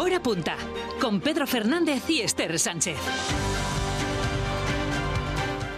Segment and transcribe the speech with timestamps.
[0.00, 0.56] Hora punta,
[1.00, 2.96] con Pedro Fernández y Esther Sánchez.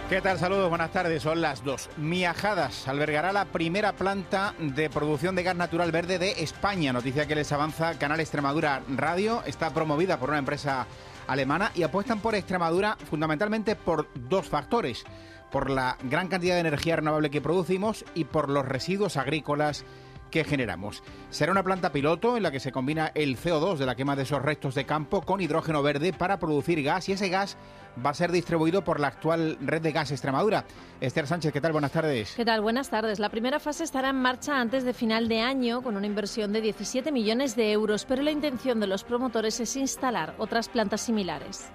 [0.09, 0.37] ¿Qué tal?
[0.37, 1.23] Saludos, buenas tardes.
[1.23, 1.89] Son las dos.
[1.97, 6.93] Miajadas albergará la primera planta de producción de gas natural verde de España.
[6.93, 9.41] Noticia que les avanza Canal Extremadura Radio.
[9.47, 10.85] Está promovida por una empresa
[11.25, 15.03] alemana y apuestan por Extremadura fundamentalmente por dos factores.
[15.49, 19.83] Por la gran cantidad de energía renovable que producimos y por los residuos agrícolas
[20.31, 21.03] que generamos.
[21.29, 24.23] Será una planta piloto en la que se combina el CO2 de la quema de
[24.23, 27.57] esos restos de campo con hidrógeno verde para producir gas y ese gas
[28.03, 30.65] va a ser distribuido por la actual red de gas Extremadura.
[31.01, 31.71] Esther Sánchez, ¿qué tal?
[31.71, 32.33] Buenas tardes.
[32.35, 32.61] ¿Qué tal?
[32.61, 33.19] Buenas tardes.
[33.19, 36.61] La primera fase estará en marcha antes de final de año con una inversión de
[36.61, 41.69] 17 millones de euros, pero la intención de los promotores es instalar otras plantas similares.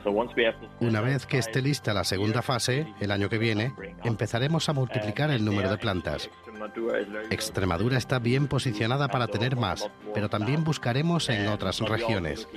[0.80, 5.30] Una vez que esté lista la segunda fase, el año que viene, empezaremos a multiplicar
[5.30, 6.30] el número de plantas.
[7.30, 12.48] Extremadura está bien posicionada para tener más, pero también buscaremos en otras regiones.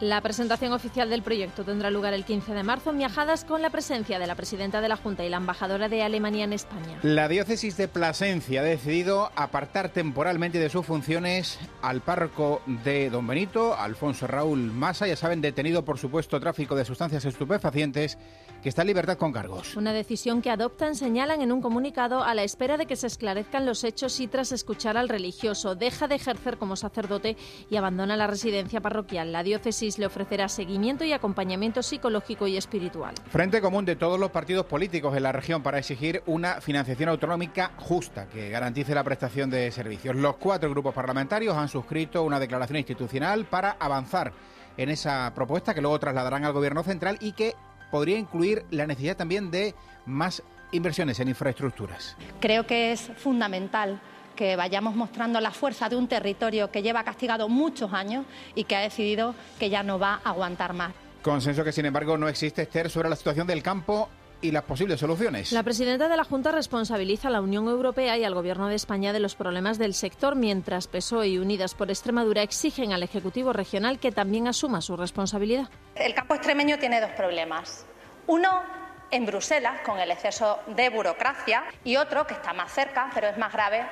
[0.00, 3.70] La presentación oficial del proyecto tendrá lugar el 15 de marzo en Miajadas con la
[3.70, 6.98] presencia de la presidenta de la Junta y la embajadora de Alemania en España.
[7.02, 13.26] La diócesis de Plasencia ha decidido apartar temporalmente de sus funciones al párroco de Don
[13.26, 18.18] Benito, Alfonso Raúl Massa, ya saben, detenido por supuesto tráfico de sustancias estupefacientes,
[18.62, 19.76] que está en libertad con cargos.
[19.76, 23.64] Una decisión que adoptan, señalan en un comunicado, a la espera de que se esclarezcan
[23.64, 25.74] los hechos y tras escuchar al religioso.
[25.74, 27.36] Deja de ejercer como sacerdote
[27.70, 29.32] y abandona la residencia parroquial.
[29.32, 33.14] La diócesis le ofrecerá seguimiento y acompañamiento psicológico y espiritual.
[33.30, 37.70] Frente común de todos los partidos políticos en la región para exigir una financiación autonómica
[37.78, 40.16] justa que garantice la prestación de servicios.
[40.16, 44.32] Los cuatro grupos parlamentarios han suscrito una declaración institucional para avanzar
[44.76, 47.54] en esa propuesta que luego trasladarán al Gobierno central y que
[47.90, 52.16] podría incluir la necesidad también de más inversiones en infraestructuras.
[52.40, 54.00] Creo que es fundamental
[54.36, 58.76] que vayamos mostrando la fuerza de un territorio que lleva castigado muchos años y que
[58.76, 60.92] ha decidido que ya no va a aguantar más.
[61.22, 64.08] Consenso que, sin embargo, no existe, Esther, sobre la situación del campo
[64.40, 65.50] y las posibles soluciones.
[65.50, 69.12] La presidenta de la Junta responsabiliza a la Unión Europea y al Gobierno de España
[69.12, 73.98] de los problemas del sector, mientras PSOE y Unidas por Extremadura exigen al Ejecutivo regional
[73.98, 75.68] que también asuma su responsabilidad.
[75.94, 77.86] El campo extremeño tiene dos problemas.
[78.26, 78.62] Uno
[79.10, 83.38] en Bruselas, con el exceso de burocracia, y otro que está más cerca, pero es
[83.38, 83.86] más grave,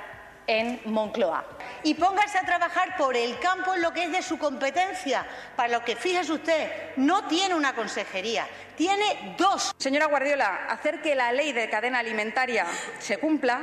[0.46, 1.44] en Moncloa.
[1.82, 5.68] Y póngase a trabajar por el campo en lo que es de su competencia, para
[5.68, 8.46] lo que, fíjese usted, no tiene una consejería,
[8.76, 9.74] tiene dos.
[9.78, 12.66] Señora Guardiola, hacer que la ley de cadena alimentaria
[12.98, 13.62] se cumpla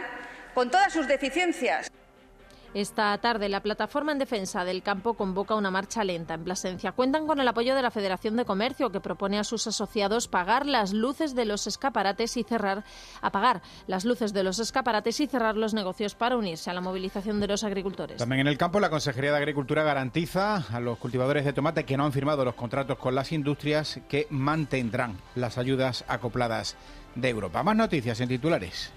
[0.54, 1.92] con todas sus deficiencias.
[2.74, 6.94] Esta tarde, la Plataforma en Defensa del Campo convoca una marcha lenta en Plasencia.
[6.94, 10.66] Cuentan con el apoyo de la Federación de Comercio, que propone a sus asociados pagar
[10.66, 12.86] las luces de los escaparates y cerrar,
[13.22, 17.42] apagar las luces de los escaparates y cerrar los negocios para unirse a la movilización
[17.42, 18.18] de los agricultores.
[18.18, 21.98] También en el campo, la Consejería de Agricultura garantiza a los cultivadores de tomate que
[21.98, 26.78] no han firmado los contratos con las industrias que mantendrán las ayudas acopladas
[27.16, 27.64] de Europa.
[27.64, 28.94] Más noticias en titulares.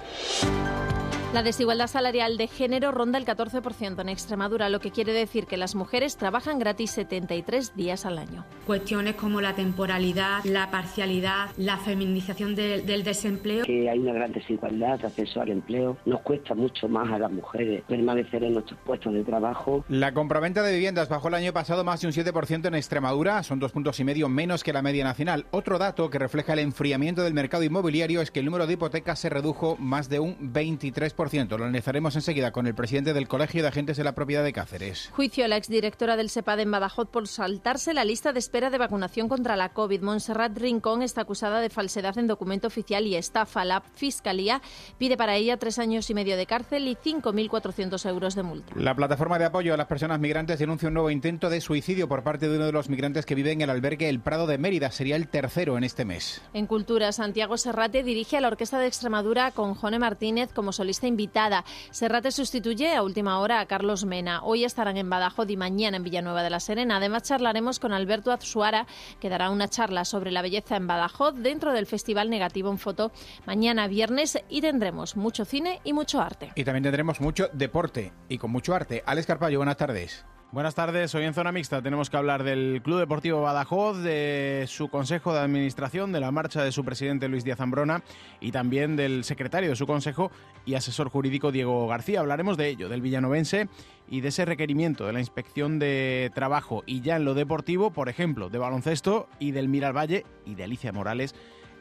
[1.35, 5.57] La desigualdad salarial de género ronda el 14% en Extremadura, lo que quiere decir que
[5.57, 8.45] las mujeres trabajan gratis 73 días al año.
[8.69, 13.65] Cuestiones como la temporalidad, la parcialidad, la feminización del desempleo.
[13.65, 15.97] Que hay una gran desigualdad de acceso al empleo.
[16.07, 19.85] Nos cuesta mucho más a las mujeres permanecer en nuestros puestos de trabajo.
[19.89, 23.59] La compraventa de viviendas bajó el año pasado más de un 7% en Extremadura, son
[23.59, 25.47] dos puntos y medio menos que la media nacional.
[25.51, 29.19] Otro dato que refleja el enfriamiento del mercado inmobiliario es que el número de hipotecas
[29.19, 31.24] se redujo más de un 23%.
[31.25, 35.09] Lo analizaremos enseguida con el presidente del Colegio de Agentes de la Propiedad de Cáceres.
[35.13, 38.77] Juicio a la exdirectora del SEPAD en Badajoz por saltarse la lista de espera de
[38.77, 40.03] vacunación contra la COVID.
[40.03, 43.65] Montserrat Rincón está acusada de falsedad en documento oficial y estafa.
[43.65, 44.61] La Fiscalía
[44.99, 48.75] pide para ella tres años y medio de cárcel y 5.400 euros de multa.
[48.77, 52.23] La plataforma de apoyo a las personas migrantes denuncia un nuevo intento de suicidio por
[52.23, 54.91] parte de uno de los migrantes que vive en el albergue El Prado de Mérida.
[54.91, 56.43] Sería el tercero en este mes.
[56.53, 61.07] En Cultura, Santiago Serrate dirige a la Orquesta de Extremadura con Jone Martínez como solista
[61.15, 61.65] invitada.
[61.93, 64.43] Serrate sustituye a última hora a Carlos Mena.
[64.43, 66.97] Hoy estarán en Badajoz y mañana en Villanueva de la Serena.
[66.97, 68.87] Además charlaremos con Alberto Azuara,
[69.21, 73.13] que dará una charla sobre la belleza en Badajoz dentro del Festival Negativo en Foto
[73.47, 76.51] mañana viernes y tendremos mucho cine y mucho arte.
[76.57, 79.03] Y también tendremos mucho deporte y con mucho arte.
[79.07, 80.25] Alex Carpallo, buenas tardes.
[80.55, 84.87] Buenas tardes, hoy en Zona Mixta tenemos que hablar del Club Deportivo Badajoz, de su
[84.87, 88.05] consejo de administración, de la marcha de su presidente Luis Díaz Ambrona
[88.39, 90.31] y también del secretario de su consejo
[90.65, 92.21] y asesor jurídico Diego García.
[92.21, 93.67] Hablaremos de ello, del villanovense
[94.09, 98.09] y de ese requerimiento de la inspección de trabajo y ya en lo deportivo, por
[98.09, 101.35] ejemplo, de baloncesto y del Valle y de Alicia Morales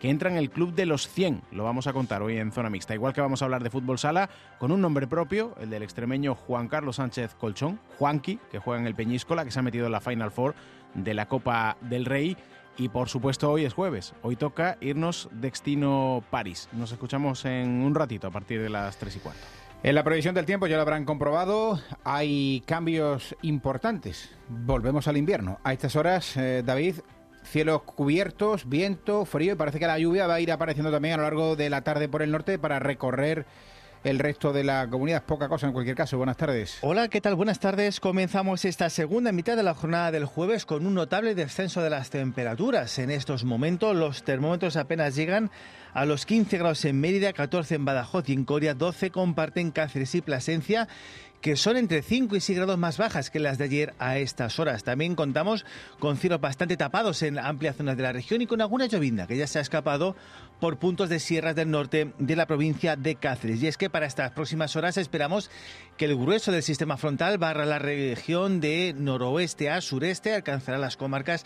[0.03, 1.43] que entra en el club de los 100.
[1.53, 2.93] Lo vamos a contar hoy en Zona Mixta.
[2.93, 4.29] Igual que vamos a hablar de fútbol sala
[4.59, 8.87] con un nombre propio, el del extremeño Juan Carlos Sánchez Colchón, Juanqui, que juega en
[8.87, 10.55] el Peñíscola, que se ha metido en la Final Four
[10.93, 12.35] de la Copa del Rey.
[12.77, 16.67] Y por supuesto hoy es jueves, hoy toca irnos destino París.
[16.73, 19.41] Nos escuchamos en un ratito a partir de las 3 y cuarto.
[19.83, 24.35] En la previsión del tiempo, ya lo habrán comprobado, hay cambios importantes.
[24.49, 25.61] Volvemos al invierno.
[25.63, 26.95] A estas horas, eh, David,
[27.53, 31.17] cielos cubiertos, viento, frío y parece que la lluvia va a ir apareciendo también a
[31.17, 33.45] lo largo de la tarde por el norte para recorrer
[34.03, 35.23] el resto de la comunidad.
[35.23, 36.17] Poca cosa en cualquier caso.
[36.17, 36.79] Buenas tardes.
[36.81, 37.35] Hola, ¿qué tal?
[37.35, 37.99] Buenas tardes.
[37.99, 42.09] Comenzamos esta segunda mitad de la jornada del jueves con un notable descenso de las
[42.09, 42.97] temperaturas.
[42.97, 45.51] En estos momentos los termómetros apenas llegan
[45.93, 50.15] a los 15 grados en Mérida, 14 en Badajoz y en Coria, 12 comparten Cáceres
[50.15, 50.87] y Plasencia
[51.43, 54.59] que son entre 5 y 6 grados más bajas que las de ayer a estas
[54.59, 54.85] horas.
[54.85, 55.65] También contamos
[55.99, 59.35] con cielos bastante tapados en amplias zonas de la región y con alguna llovinda que
[59.35, 60.15] ya se ha escapado
[60.61, 63.61] por puntos de sierras del norte de la provincia de Cáceres.
[63.61, 65.51] Y es que para estas próximas horas esperamos
[65.97, 70.95] que el grueso del sistema frontal barra la región de noroeste a sureste alcanzará las
[70.95, 71.43] comarcas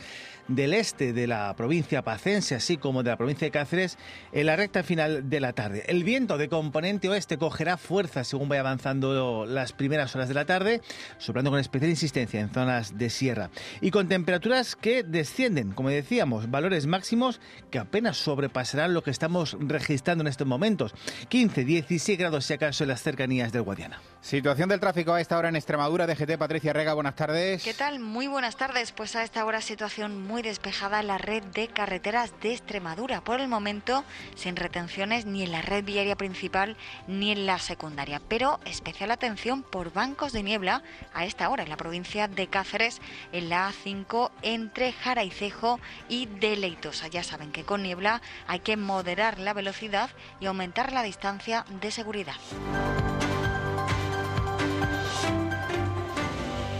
[0.47, 3.97] del este de la provincia pacense, así como de la provincia de Cáceres,
[4.31, 5.85] en la recta final de la tarde.
[5.87, 10.45] El viento de componente oeste cogerá fuerza según vaya avanzando las primeras horas de la
[10.45, 10.81] tarde,
[11.17, 13.49] soplando con especial insistencia en zonas de sierra
[13.81, 17.39] y con temperaturas que descienden, como decíamos, valores máximos
[17.71, 20.93] que apenas sobrepasarán lo que estamos registrando en estos momentos.
[21.29, 24.01] 15, 16 grados si acaso en las cercanías del Guadiana.
[24.21, 26.05] Situación del tráfico a esta hora en Extremadura.
[26.05, 27.63] DGT Patricia Rega, buenas tardes.
[27.63, 27.99] ¿Qué tal?
[27.99, 28.91] Muy buenas tardes.
[28.91, 33.23] Pues a esta hora situación muy despejada en la red de carreteras de Extremadura.
[33.23, 34.03] Por el momento
[34.35, 36.75] sin retenciones ni en la red viaria principal
[37.07, 38.21] ni en la secundaria.
[38.27, 40.81] Pero especial atención por bancos de niebla
[41.13, 43.01] a esta hora en la provincia de Cáceres,
[43.31, 45.79] en la A5 entre Jaraicejo
[46.09, 47.07] y Deleitosa.
[47.07, 50.09] Ya saben que con niebla hay que moderar la velocidad
[50.39, 52.35] y aumentar la distancia de seguridad.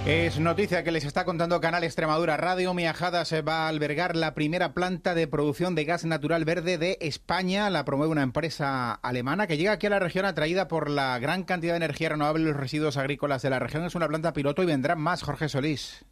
[0.07, 2.37] Es noticia que les está contando Canal Extremadura.
[2.37, 6.77] Radio Miajada se va a albergar la primera planta de producción de gas natural verde
[6.77, 7.69] de España.
[7.69, 11.43] La promueve una empresa alemana que llega aquí a la región atraída por la gran
[11.43, 13.83] cantidad de energía renovable y los residuos agrícolas de la región.
[13.83, 15.23] Es una planta piloto y vendrán más.
[15.23, 16.05] Jorge Solís.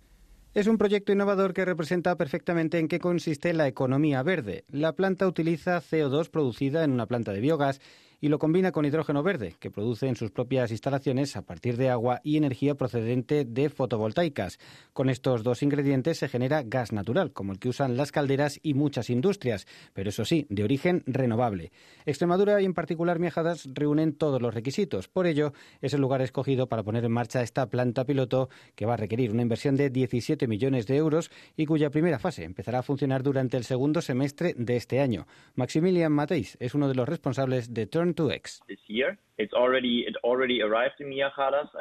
[0.53, 4.65] Es un proyecto innovador que representa perfectamente en qué consiste la economía verde.
[4.67, 7.79] La planta utiliza CO2 producida en una planta de biogás
[8.21, 11.89] y lo combina con hidrógeno verde, que produce en sus propias instalaciones a partir de
[11.89, 14.59] agua y energía procedente de fotovoltaicas.
[14.93, 18.73] Con estos dos ingredientes se genera gas natural, como el que usan las calderas y
[18.73, 21.71] muchas industrias, pero eso sí, de origen renovable.
[22.05, 25.07] Extremadura y en particular Miajadas reúnen todos los requisitos.
[25.07, 28.93] Por ello, es el lugar escogido para poner en marcha esta planta piloto que va
[28.93, 32.83] a requerir una inversión de 17 millones de euros y cuya primera fase empezará a
[32.83, 35.27] funcionar durante el segundo semestre de este año.
[35.55, 38.61] Maximilian Mateis es uno de los responsables de Turn to X.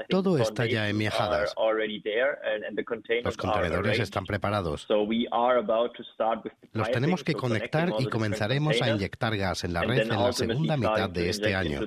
[0.08, 1.54] Todo está ya en Miajadas.
[3.24, 4.86] Los contenedores están preparados.
[6.72, 10.76] Los tenemos que conectar y comenzaremos a inyectar gas en la red en la segunda
[10.76, 11.80] mitad de este año.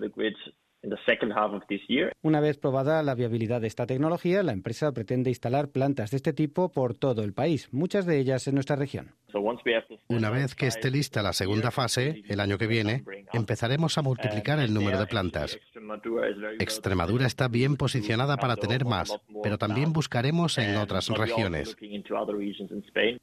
[2.21, 6.33] Una vez probada la viabilidad de esta tecnología, la empresa pretende instalar plantas de este
[6.33, 9.15] tipo por todo el país, muchas de ellas en nuestra región.
[10.07, 13.03] Una vez que esté lista la segunda fase, el año que viene,
[13.33, 15.57] empezaremos a multiplicar el número de plantas.
[16.59, 21.75] Extremadura está bien posicionada para tener más, pero también buscaremos en otras regiones.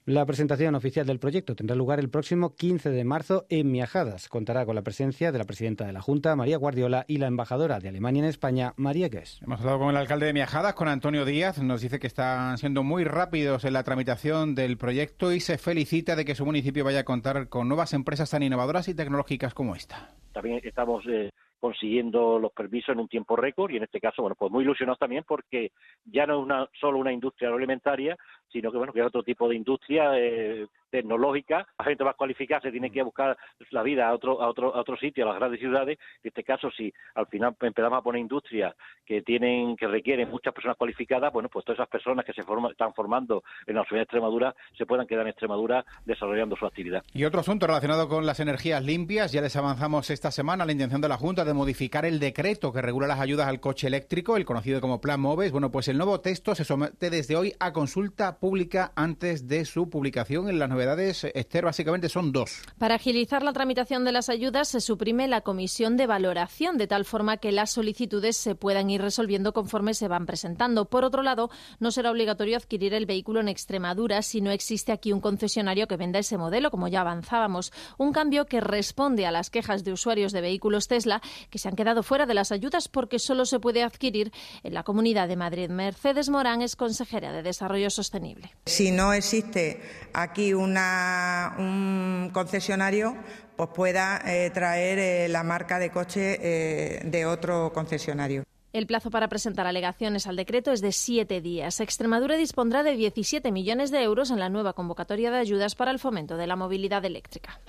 [0.04, 4.28] La presentación oficial del proyecto tendrá lugar el próximo 15 de marzo en Miajadas.
[4.28, 7.80] Contará con la presencia de la presidenta de la Junta, María Guardiola, y la embajadora
[7.80, 9.40] de Alemania en España, María Guess.
[9.42, 11.62] Hemos hablado con el alcalde de Miajadas, con Antonio Díaz.
[11.62, 16.03] Nos dice que están siendo muy rápidos en la tramitación del proyecto y se felicita
[16.04, 19.75] de que su municipio vaya a contar con nuevas empresas tan innovadoras y tecnológicas como
[19.75, 20.11] esta.
[20.32, 24.37] También estamos eh, consiguiendo los permisos en un tiempo récord y en este caso, bueno,
[24.38, 25.73] pues muy ilusionados también porque
[26.04, 28.16] ya no es una, solo una industria agroalimentaria,
[28.54, 31.66] sino que bueno, que es otro tipo de industria eh, tecnológica.
[31.76, 33.37] La gente más cualificada se tiene que buscar
[33.70, 35.99] la vida a otro, a otro, a otro sitio, a las grandes ciudades.
[36.23, 40.54] En este caso, si al final empezamos a poner industrias que tienen, que requieren muchas
[40.54, 43.99] personas cualificadas, bueno, pues todas esas personas que se forman, están formando en la Universidad
[43.99, 47.02] de Extremadura se puedan quedar en Extremadura desarrollando su actividad.
[47.12, 51.00] Y otro asunto relacionado con las energías limpias, ya les avanzamos esta semana la intención
[51.00, 54.44] de la Junta de modificar el decreto que regula las ayudas al coche eléctrico, el
[54.44, 55.50] conocido como Plan MOVES.
[55.50, 59.88] Bueno, pues el nuevo texto se somete desde hoy a consulta pública antes de su
[59.88, 62.60] publicación en las novedades, Esther, básicamente son dos.
[62.76, 67.06] Para agilizar la tramitación de las ayudas se suprime la comisión de valoración, de tal
[67.06, 70.84] forma que las solicitudes se puedan ir resolviendo conforme se van presentando.
[70.90, 71.48] Por otro lado,
[71.80, 75.96] no será obligatorio adquirir el vehículo en Extremadura si no existe aquí un concesionario que
[75.96, 77.72] venda ese modelo, como ya avanzábamos.
[77.96, 81.76] Un cambio que responde a las quejas de usuarios de vehículos Tesla que se han
[81.76, 84.32] quedado fuera de las ayudas porque solo se puede adquirir
[84.62, 85.70] en la Comunidad de Madrid.
[85.70, 88.23] Mercedes Morán es consejera de Desarrollo Sostenible.
[88.66, 89.80] Si no existe
[90.12, 93.16] aquí una, un concesionario,
[93.56, 98.44] pues pueda eh, traer eh, la marca de coche eh, de otro concesionario.
[98.72, 101.78] El plazo para presentar alegaciones al decreto es de siete días.
[101.78, 106.00] Extremadura dispondrá de 17 millones de euros en la nueva convocatoria de ayudas para el
[106.00, 107.60] fomento de la movilidad eléctrica.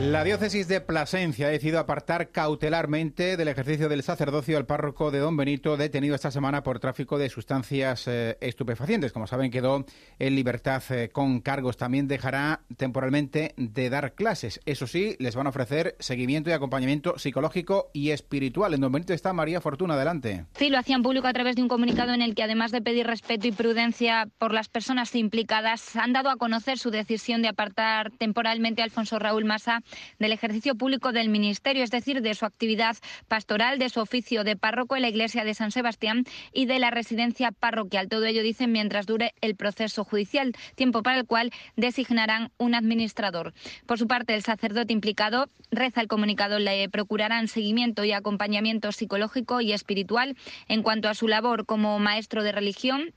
[0.00, 5.20] La diócesis de Plasencia ha decidido apartar cautelarmente del ejercicio del sacerdocio al párroco de
[5.20, 9.12] Don Benito, detenido esta semana por tráfico de sustancias eh, estupefacientes.
[9.12, 9.86] Como saben, quedó
[10.18, 11.76] en libertad eh, con cargos.
[11.76, 14.60] También dejará temporalmente de dar clases.
[14.64, 18.74] Eso sí, les van a ofrecer seguimiento y acompañamiento psicológico y espiritual.
[18.74, 19.94] En Don Benito está María Fortuna.
[19.94, 20.46] Adelante.
[20.56, 23.06] Sí, lo hacían público a través de un comunicado en el que, además de pedir
[23.06, 28.10] respeto y prudencia por las personas implicadas, han dado a conocer su decisión de apartar
[28.18, 29.83] temporalmente a Alfonso Raúl Massa
[30.18, 32.96] del ejercicio público del ministerio, es decir, de su actividad
[33.28, 36.90] pastoral, de su oficio de párroco en la iglesia de San Sebastián y de la
[36.90, 38.08] residencia parroquial.
[38.08, 43.54] Todo ello dicen mientras dure el proceso judicial, tiempo para el cual designarán un administrador.
[43.86, 49.60] Por su parte, el sacerdote implicado reza el comunicado, le procurarán seguimiento y acompañamiento psicológico
[49.60, 50.36] y espiritual
[50.68, 53.12] en cuanto a su labor como maestro de religión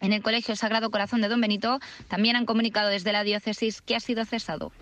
[0.00, 1.78] en el Colegio Sagrado Corazón de Don Benito
[2.08, 4.72] también han comunicado desde la diócesis que ha sido cesado.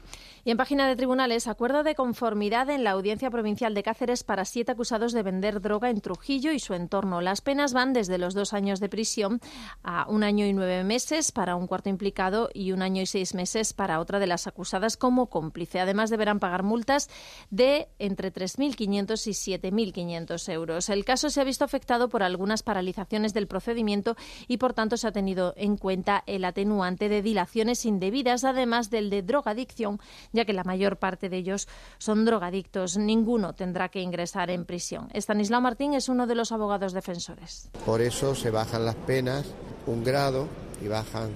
[0.44, 4.44] Y en página de tribunales, acuerdo de conformidad en la Audiencia Provincial de Cáceres para
[4.44, 7.20] siete acusados de vender droga en Trujillo y su entorno.
[7.20, 9.40] Las penas van desde los dos años de prisión
[9.84, 13.34] a un año y nueve meses para un cuarto implicado y un año y seis
[13.36, 15.78] meses para otra de las acusadas como cómplice.
[15.78, 17.08] Además, deberán pagar multas
[17.50, 19.58] de entre 3.500 y
[19.92, 20.88] 7.500 euros.
[20.88, 24.16] El caso se ha visto afectado por algunas paralizaciones del procedimiento
[24.48, 29.08] y, por tanto, se ha tenido en cuenta el atenuante de dilaciones indebidas, además del
[29.08, 30.00] de drogadicción
[30.32, 32.96] ya que la mayor parte de ellos son drogadictos.
[32.96, 35.08] Ninguno tendrá que ingresar en prisión.
[35.12, 37.68] Estanislao Martín es uno de los abogados defensores.
[37.84, 39.46] Por eso se bajan las penas
[39.86, 40.48] un grado
[40.82, 41.30] y bajan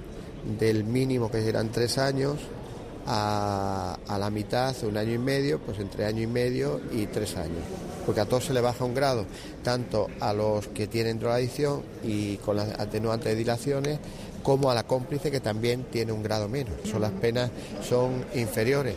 [0.59, 2.39] del mínimo que serán tres años
[3.07, 7.63] a, la mitad, un año y medio, pues entre año y medio y tres años.
[8.05, 9.27] Porque a todos se le baja un grado,
[9.63, 13.99] tanto a los que tienen drogadicción y con las atenuantes dilaciones,
[14.47, 16.73] como a la cómplice que también tiene un grado menos.
[16.85, 17.51] Son las penas
[17.83, 18.95] son inferiores.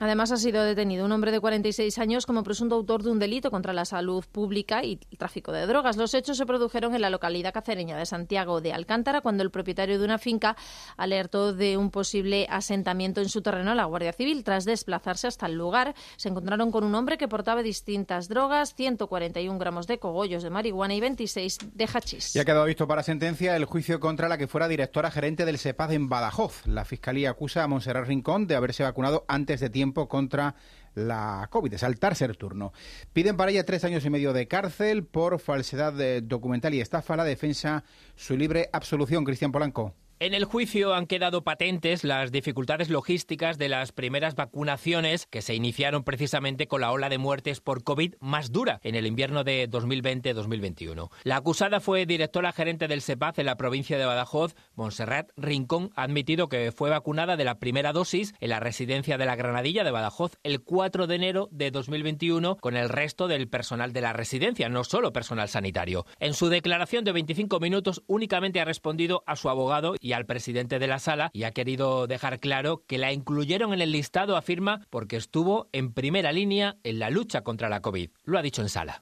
[0.00, 3.50] Además, ha sido detenido un hombre de 46 años como presunto autor de un delito
[3.50, 5.98] contra la salud pública y el tráfico de drogas.
[5.98, 9.98] Los hechos se produjeron en la localidad cacereña de Santiago de Alcántara cuando el propietario
[9.98, 10.56] de una finca
[10.96, 14.42] alertó de un posible asentamiento en su terreno a la Guardia Civil.
[14.42, 19.58] Tras desplazarse hasta el lugar, se encontraron con un hombre que portaba distintas drogas, 141
[19.58, 22.34] gramos de cogollos de marihuana y 26 de hachís.
[22.34, 25.58] Y ha quedado visto para sentencia el juicio contra la que fuera directora gerente del
[25.58, 26.66] SEPAD en Badajoz.
[26.66, 30.54] La Fiscalía acusa a Monserrat Rincón de haberse vacunado antes de tiempo contra
[30.94, 32.72] la COVID, saltarse el turno.
[33.12, 37.16] Piden para ella tres años y medio de cárcel por falsedad documental y estafa.
[37.16, 37.84] La defensa
[38.16, 39.24] su libre absolución.
[39.24, 39.94] Cristian Polanco.
[40.22, 45.54] En el juicio han quedado patentes las dificultades logísticas de las primeras vacunaciones que se
[45.54, 49.66] iniciaron precisamente con la ola de muertes por COVID más dura en el invierno de
[49.70, 51.08] 2020-2021.
[51.24, 54.54] La acusada fue directora gerente del SEPAZ en la provincia de Badajoz.
[54.74, 59.24] Montserrat Rincón ha admitido que fue vacunada de la primera dosis en la residencia de
[59.24, 63.94] la Granadilla de Badajoz el 4 de enero de 2021 con el resto del personal
[63.94, 66.04] de la residencia, no solo personal sanitario.
[66.18, 70.78] En su declaración de 25 minutos únicamente ha respondido a su abogado y al presidente
[70.78, 74.86] de la sala y ha querido dejar claro que la incluyeron en el listado, afirma,
[74.90, 78.10] porque estuvo en primera línea en la lucha contra la COVID.
[78.24, 78.98] Lo ha dicho en sala.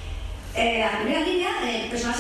[0.55, 2.17] Eh, la primera línea, eh, personal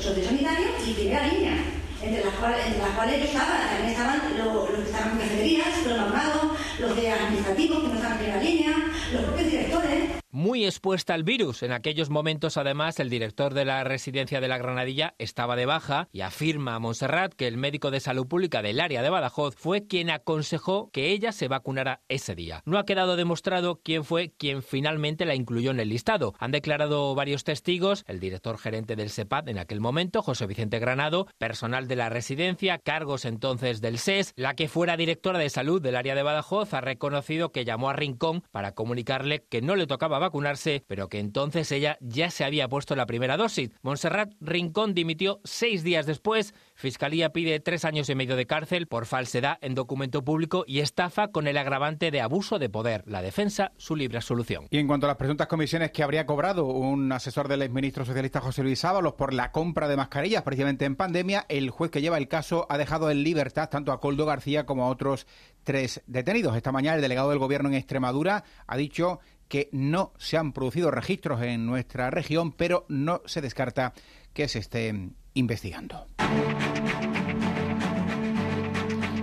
[0.00, 1.56] sociosanitario y primera línea,
[2.02, 5.18] entre las cuales, entre las cuales yo estaba, también estaban los, los que estaban en
[5.18, 8.72] cafeterías, los normados, los de administrativos que no estaban en primera línea,
[9.12, 11.62] los propios directores muy expuesta al virus.
[11.62, 16.08] En aquellos momentos, además, el director de la residencia de la Granadilla estaba de baja
[16.12, 19.86] y afirma a Montserrat que el médico de salud pública del área de Badajoz fue
[19.86, 22.62] quien aconsejó que ella se vacunara ese día.
[22.66, 26.34] No ha quedado demostrado quién fue quien finalmente la incluyó en el listado.
[26.40, 31.28] Han declarado varios testigos, el director gerente del SEPAD en aquel momento, José Vicente Granado,
[31.38, 35.94] personal de la residencia, cargos entonces del SES, la que fuera directora de salud del
[35.94, 40.23] área de Badajoz ha reconocido que llamó a Rincón para comunicarle que no le tocaba
[40.24, 43.70] vacunarse, pero que entonces ella ya se había puesto la primera dosis.
[43.82, 46.54] Montserrat Rincón dimitió seis días después.
[46.74, 51.28] Fiscalía pide tres años y medio de cárcel por falsedad en documento público y estafa
[51.28, 53.04] con el agravante de abuso de poder.
[53.06, 54.66] La defensa, su libre absolución.
[54.70, 58.40] Y en cuanto a las presuntas comisiones que habría cobrado un asesor del exministro socialista
[58.40, 62.18] José Luis Ábalos por la compra de mascarillas precisamente en pandemia, el juez que lleva
[62.18, 65.26] el caso ha dejado en libertad tanto a Coldo García como a otros
[65.62, 66.56] tres detenidos.
[66.56, 70.90] Esta mañana el delegado del Gobierno en Extremadura ha dicho que no se han producido
[70.90, 73.92] registros en nuestra región, pero no se descarta
[74.32, 74.94] que se esté
[75.34, 76.06] investigando.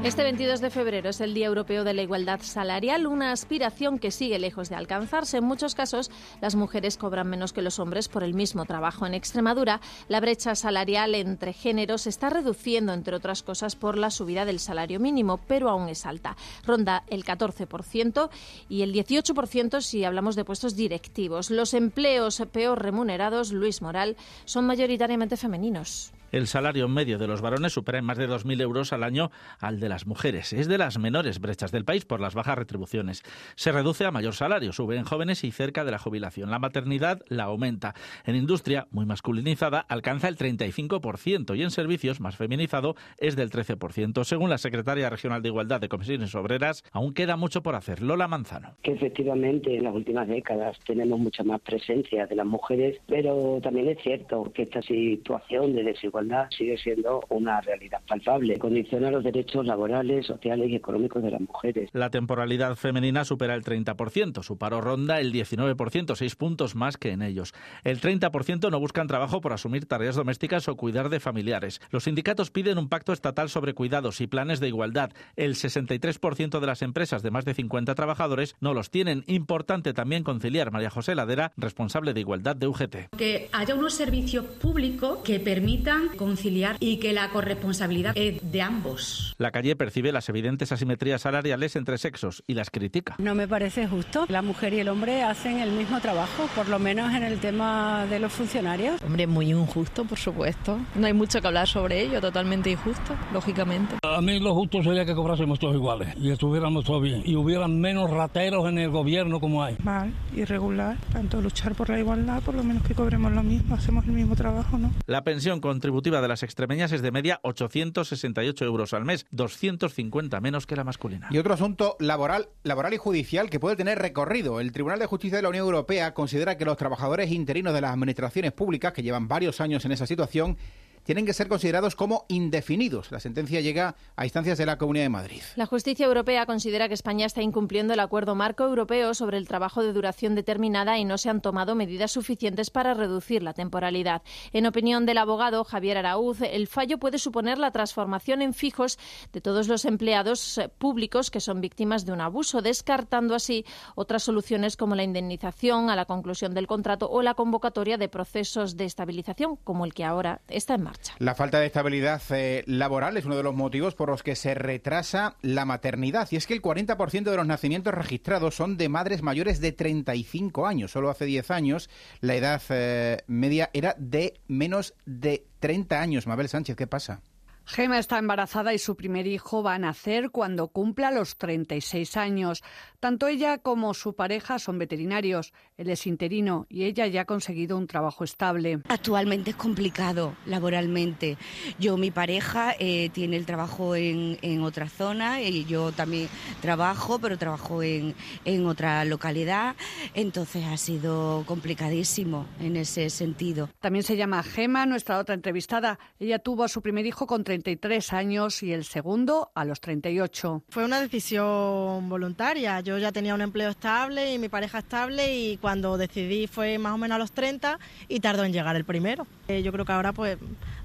[0.04, 4.10] Este 22 de febrero es el Día Europeo de la Igualdad Salarial, una aspiración que
[4.10, 5.38] sigue lejos de alcanzarse.
[5.38, 6.10] En muchos casos,
[6.42, 9.06] las mujeres cobran menos que los hombres por el mismo trabajo.
[9.06, 14.10] En Extremadura, la brecha salarial entre géneros se está reduciendo, entre otras cosas, por la
[14.10, 16.36] subida del salario mínimo, pero aún es alta.
[16.66, 18.32] Ronda el 14%
[18.70, 21.52] y el 18% si hablamos de puestos directivos.
[21.52, 26.12] Los empleos peor remunerados, Luis Moral, son mayoritariamente femeninos.
[26.32, 29.82] El salario medio de los varones supera en más de 2.000 euros al año al
[29.82, 30.54] de las mujeres.
[30.54, 33.24] Es de las menores brechas del país por las bajas retribuciones.
[33.56, 36.50] Se reduce a mayor salario, sube en jóvenes y cerca de la jubilación.
[36.50, 37.96] La maternidad la aumenta.
[38.26, 44.24] En industria, muy masculinizada, alcanza el 35% y en servicios, más feminizado, es del 13%.
[44.24, 48.02] Según la secretaria regional de Igualdad de Comisiones Obreras, aún queda mucho por hacer.
[48.02, 48.76] Lola Manzano.
[48.84, 53.90] Que efectivamente en las últimas décadas tenemos mucha más presencia de las mujeres, pero también
[53.90, 56.21] es cierto que esta situación de desigualdad
[56.52, 58.58] sigue siendo una realidad palpable.
[58.58, 61.90] Condiciona los derechos laborales, sociales y económicos de las mujeres.
[61.94, 67.12] La temporalidad femenina supera el 30%, su paro ronda el 19%, seis puntos más que
[67.12, 67.54] en ellos.
[67.84, 71.82] El 30% no buscan trabajo por asumir tareas domésticas o cuidar de familiares.
[71.92, 75.12] Los sindicatos piden un pacto estatal sobre cuidados y planes de igualdad.
[75.36, 79.24] El 63% de las empresas de más de 50 trabajadores no los tienen.
[79.28, 83.16] Importante también conciliar María José Ladera, responsable de igualdad de UGT.
[83.18, 89.36] Que haya unos servicios públicos que permitan conciliar y que la corresponsabilidad es de ambos.
[89.38, 93.16] La calle percibe las evidentes asimetrías salariales entre sexos y las critica.
[93.18, 94.26] No me parece justo.
[94.30, 98.06] La mujer y el hombre hacen el mismo trabajo, por lo menos en el tema
[98.10, 99.02] de los funcionarios.
[99.02, 100.80] Hombre, muy injusto, por supuesto.
[100.96, 103.96] No hay mucho que hablar sobre ello, totalmente injusto, lógicamente.
[104.04, 107.80] A mí lo justo sería que cobrásemos todos iguales y estuviéramos todos bien y hubieran
[107.80, 109.78] menos rateros en el gobierno como hay.
[109.84, 110.98] Mal, irregular.
[111.12, 114.36] Tanto luchar por la igualdad, por lo menos que cobremos lo mismo, hacemos el mismo
[114.36, 114.92] trabajo, ¿no?
[115.08, 120.66] La pensión contributiva de las extremeñas es de media 868 euros al mes, 250 menos
[120.66, 121.28] que la masculina.
[121.30, 124.60] Y otro asunto laboral, laboral y judicial que puede tener recorrido.
[124.60, 127.94] El Tribunal de Justicia de la Unión Europea considera que los trabajadores interinos de las
[127.94, 130.58] administraciones públicas, que llevan varios años en esa situación,
[131.04, 133.12] tienen que ser considerados como indefinidos.
[133.12, 135.42] La sentencia llega a instancias de la Comunidad de Madrid.
[135.56, 139.84] La justicia europea considera que España está incumpliendo el acuerdo marco europeo sobre el trabajo
[139.84, 144.22] de duración determinada y no se han tomado medidas suficientes para reducir la temporalidad.
[144.54, 148.98] En opinión del abogado Javier Araúz, el fallo puede suponer la transformación en fijos
[149.34, 154.24] de todos los empleados eh, públicos que son víctimas de un abuso, descartando así otras
[154.24, 158.86] soluciones como la indemnización a la conclusión del contrato o la convocatoria de procesos de
[158.86, 160.91] estabilización, como el que ahora está en marcha.
[161.20, 164.54] La falta de estabilidad eh, laboral es uno de los motivos por los que se
[164.54, 166.28] retrasa la maternidad.
[166.32, 170.68] Y es que el 40% de los nacimientos registrados son de madres mayores de 35
[170.68, 170.92] años.
[170.92, 176.28] Solo hace 10 años la edad eh, media era de menos de 30 años.
[176.28, 177.22] Mabel Sánchez, ¿qué pasa?
[177.66, 182.64] Gema está embarazada y su primer hijo va a nacer cuando cumpla los 36 años.
[183.00, 185.54] Tanto ella como su pareja son veterinarios.
[185.78, 188.82] Él es interino y ella ya ha conseguido un trabajo estable.
[188.90, 191.38] Actualmente es complicado laboralmente.
[191.80, 196.30] Yo, mi pareja, eh, tiene el trabajo en, otra zona y yo también
[196.62, 199.76] trabajo, pero trabajo en, en otra localidad.
[200.14, 203.70] Entonces ha sido complicadísimo en ese sentido.
[203.80, 205.98] También se llama Gema, nuestra otra entrevistada.
[206.20, 210.64] Ella tuvo a su primer hijo con 33 años y el segundo a los 38.
[210.70, 212.80] Fue una decisión voluntaria.
[212.80, 216.94] Yo ya tenía un empleo estable y mi pareja estable y cuando decidí fue más
[216.94, 219.28] o menos a los 30 y tardó en llegar el primero.
[219.50, 220.38] Eh, yo creo que ahora pues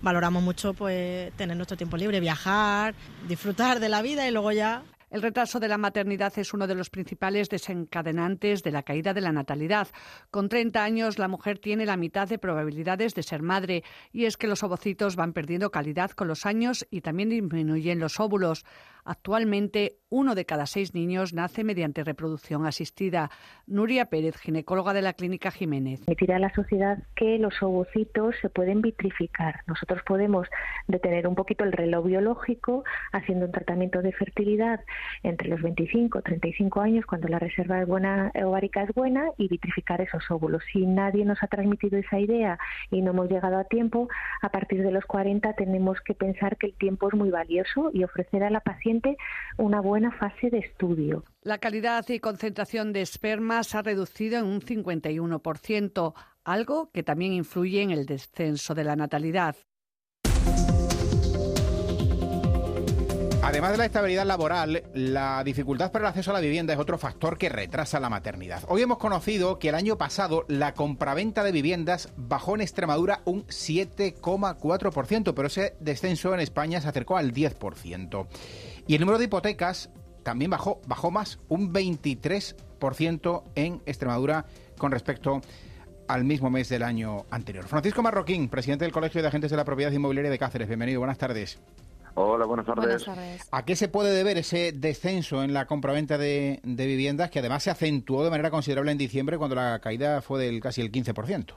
[0.02, 2.96] valoramos mucho pues tener nuestro tiempo libre, viajar,
[3.28, 4.82] disfrutar de la vida y luego ya
[5.16, 9.22] el retraso de la maternidad es uno de los principales desencadenantes de la caída de
[9.22, 9.88] la natalidad.
[10.30, 14.36] Con 30 años, la mujer tiene la mitad de probabilidades de ser madre, y es
[14.36, 18.66] que los ovocitos van perdiendo calidad con los años y también disminuyen los óvulos.
[19.06, 23.30] Actualmente, uno de cada seis niños nace mediante reproducción asistida.
[23.68, 26.00] Nuria Pérez, ginecóloga de la Clínica Jiménez.
[26.00, 29.60] Permitirá a la sociedad que los ovocitos se pueden vitrificar.
[29.68, 30.48] Nosotros podemos
[30.88, 34.80] detener un poquito el reloj biológico haciendo un tratamiento de fertilidad
[35.22, 40.28] entre los 25 y 35 años cuando la reserva ovárica es buena y vitrificar esos
[40.30, 40.64] óvulos.
[40.72, 42.58] Si nadie nos ha transmitido esa idea
[42.90, 44.08] y no hemos llegado a tiempo,
[44.42, 48.02] a partir de los 40 tenemos que pensar que el tiempo es muy valioso y
[48.02, 48.95] ofrecer a la paciente
[49.56, 51.24] una buena fase de estudio.
[51.42, 57.32] La calidad y concentración de esperma se ha reducido en un 51%, algo que también
[57.32, 59.56] influye en el descenso de la natalidad.
[63.46, 66.98] Además de la estabilidad laboral, la dificultad para el acceso a la vivienda es otro
[66.98, 68.64] factor que retrasa la maternidad.
[68.66, 73.46] Hoy hemos conocido que el año pasado la compraventa de viviendas bajó en Extremadura un
[73.46, 78.26] 7,4%, pero ese descenso en España se acercó al 10%.
[78.88, 79.90] Y el número de hipotecas
[80.24, 85.40] también bajó, bajó más, un 23% en Extremadura con respecto
[86.08, 87.64] al mismo mes del año anterior.
[87.68, 90.66] Francisco Marroquín, presidente del Colegio de Agentes de la Propiedad Inmobiliaria de Cáceres.
[90.66, 91.60] Bienvenido, buenas tardes.
[92.18, 93.06] Hola, buenas tardes.
[93.52, 97.62] ¿A qué se puede deber ese descenso en la compraventa de, de viviendas que además
[97.62, 101.52] se acentuó de manera considerable en diciembre cuando la caída fue del casi el 15%?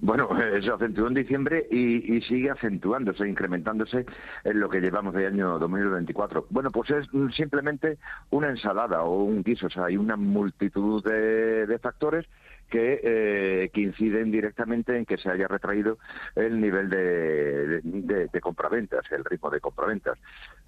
[0.00, 0.28] Bueno,
[0.62, 4.04] se acentuó en diciembre y, sigue acentuándose, incrementándose
[4.42, 6.46] en lo que llevamos de año 2024.
[6.50, 7.98] Bueno, pues es simplemente
[8.30, 12.26] una ensalada o un guiso, o sea, hay una multitud de factores
[12.68, 15.98] que, eh, inciden directamente en que se haya retraído
[16.34, 20.18] el nivel de, de, compraventas, el ritmo de compraventas.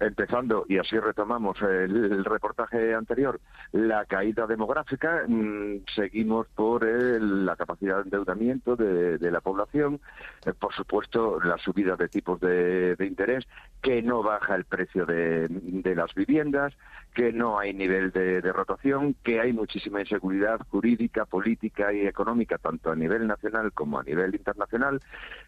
[0.01, 3.39] Empezando, y así retomamos el, reportaje anterior,
[3.71, 10.01] la caída demográfica, mm, seguimos por la capacidad de endeudamiento de, la población,
[10.43, 13.47] eh, por supuesto la subida de tipos de, interés,
[13.79, 15.47] que no baja el precio de,
[15.95, 16.73] las viviendas,
[17.13, 22.89] que no hay nivel de rotación, que hay muchísima inseguridad jurídica, política y económica tanto
[22.89, 24.99] a nivel nacional como a nivel internacional,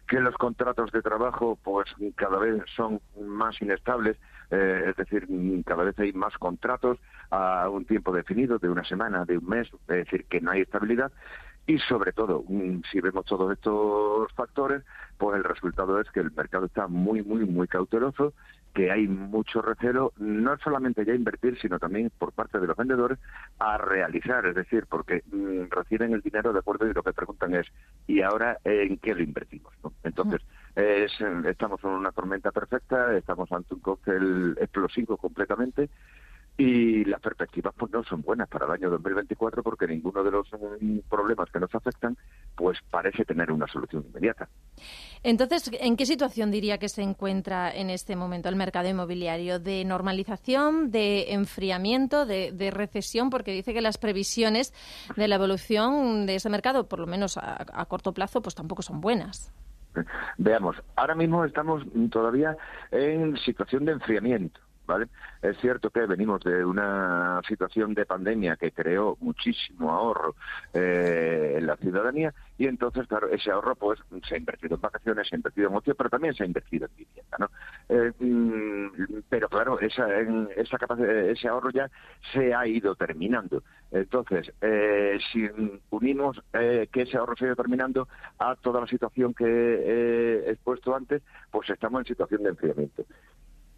[0.06, 4.16] que los contratos de trabajo pues cada vez son más inestables,
[4.50, 5.26] eh, es decir,
[5.64, 6.98] cada vez hay más contratos
[7.30, 10.62] a un tiempo definido, de una semana, de un mes, es decir, que no hay
[10.62, 11.12] estabilidad.
[11.66, 14.82] Y sobre todo, mm, si vemos todos estos factores,
[15.16, 18.34] pues el resultado es que el mercado está muy, muy, muy cauteloso
[18.74, 23.18] que hay mucho recelo, no solamente ya invertir, sino también por parte de los vendedores
[23.60, 27.54] a realizar, es decir, porque mm, reciben el dinero de acuerdo y lo que preguntan
[27.54, 27.66] es,
[28.08, 29.72] ¿y ahora en qué lo invertimos?
[30.02, 30.42] Entonces,
[30.76, 35.88] estamos en una tormenta perfecta, estamos ante un cóctel explosivo completamente
[36.56, 40.46] y las perspectivas pues no son buenas para el año 2024 porque ninguno de los
[40.80, 42.16] mm, problemas que nos afectan
[42.54, 44.48] pues parece tener una solución inmediata.
[45.24, 49.58] Entonces, ¿en qué situación diría que se encuentra en este momento el mercado inmobiliario?
[49.58, 53.30] ¿De normalización, de enfriamiento, de, recesión?
[53.30, 54.72] Porque dice que las previsiones
[55.16, 58.82] de la evolución de ese mercado, por lo menos a, a corto plazo, pues tampoco
[58.82, 59.52] son buenas.
[60.38, 62.56] Veamos, ahora mismo estamos todavía
[62.90, 64.60] en situación de enfriamiento.
[64.86, 65.06] ¿Vale?
[65.42, 70.34] Es cierto que venimos de una situación de pandemia que creó muchísimo ahorro
[70.72, 75.28] eh, en la ciudadanía y entonces, claro, ese ahorro pues se ha invertido en vacaciones,
[75.28, 77.50] se ha invertido en ocio, pero también se ha invertido en vivienda, ¿no?
[77.88, 80.06] Eh, mm, pero claro, esa,
[80.56, 80.78] esa
[81.30, 81.90] ese ahorro ya
[82.32, 83.62] se ha ido terminando.
[83.90, 85.48] Entonces, eh, si
[85.90, 90.94] unimos que ese ahorro se ha ido terminando a toda la situación que he expuesto
[90.94, 93.04] antes, pues estamos en situación de enfriamiento.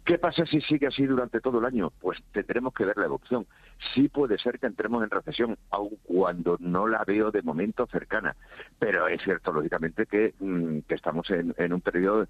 [0.07, 1.91] ¿Qué pasa si sigue así durante todo el año?
[1.99, 3.45] Pues tendremos que ver la evolución.
[3.93, 8.33] Sí puede ser que entremos en recesión, aun cuando no la veo de momento cercana.
[8.79, 12.27] Pero es cierto, lógicamente, que, mm, estamos en, un periodo de...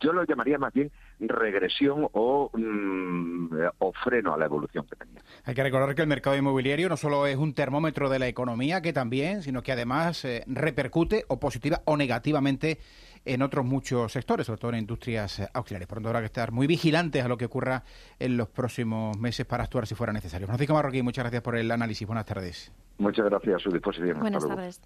[0.00, 5.22] Yo lo llamaría más bien regresión o, mm, o freno a la evolución que tenía.
[5.44, 8.82] Hay que recordar que el mercado inmobiliario no solo es un termómetro de la economía,
[8.82, 12.78] que también, sino que además eh, repercute o positiva o negativamente
[13.24, 15.88] en otros muchos sectores, sobre todo en industrias auxiliares.
[15.88, 17.84] Por lo tanto, habrá que estar muy vigilantes a lo que ocurra
[18.18, 20.46] en los próximos meses para actuar si fuera necesario.
[20.46, 22.06] Francisco Marroquín, muchas gracias por el análisis.
[22.06, 22.72] Buenas tardes.
[22.98, 24.20] Muchas gracias a su disposición.
[24.20, 24.80] Buenas tardes.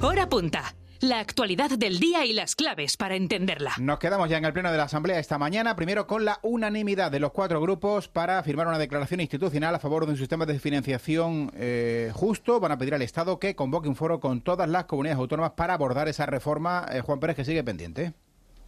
[0.00, 0.74] Hora punta
[1.04, 3.74] la actualidad del día y las claves para entenderla.
[3.78, 7.10] Nos quedamos ya en el Pleno de la Asamblea esta mañana, primero con la unanimidad
[7.10, 10.58] de los cuatro grupos para firmar una declaración institucional a favor de un sistema de
[10.58, 12.58] financiación eh, justo.
[12.58, 15.74] Van a pedir al Estado que convoque un foro con todas las comunidades autónomas para
[15.74, 16.86] abordar esa reforma.
[16.90, 18.14] Eh, Juan Pérez, que sigue pendiente.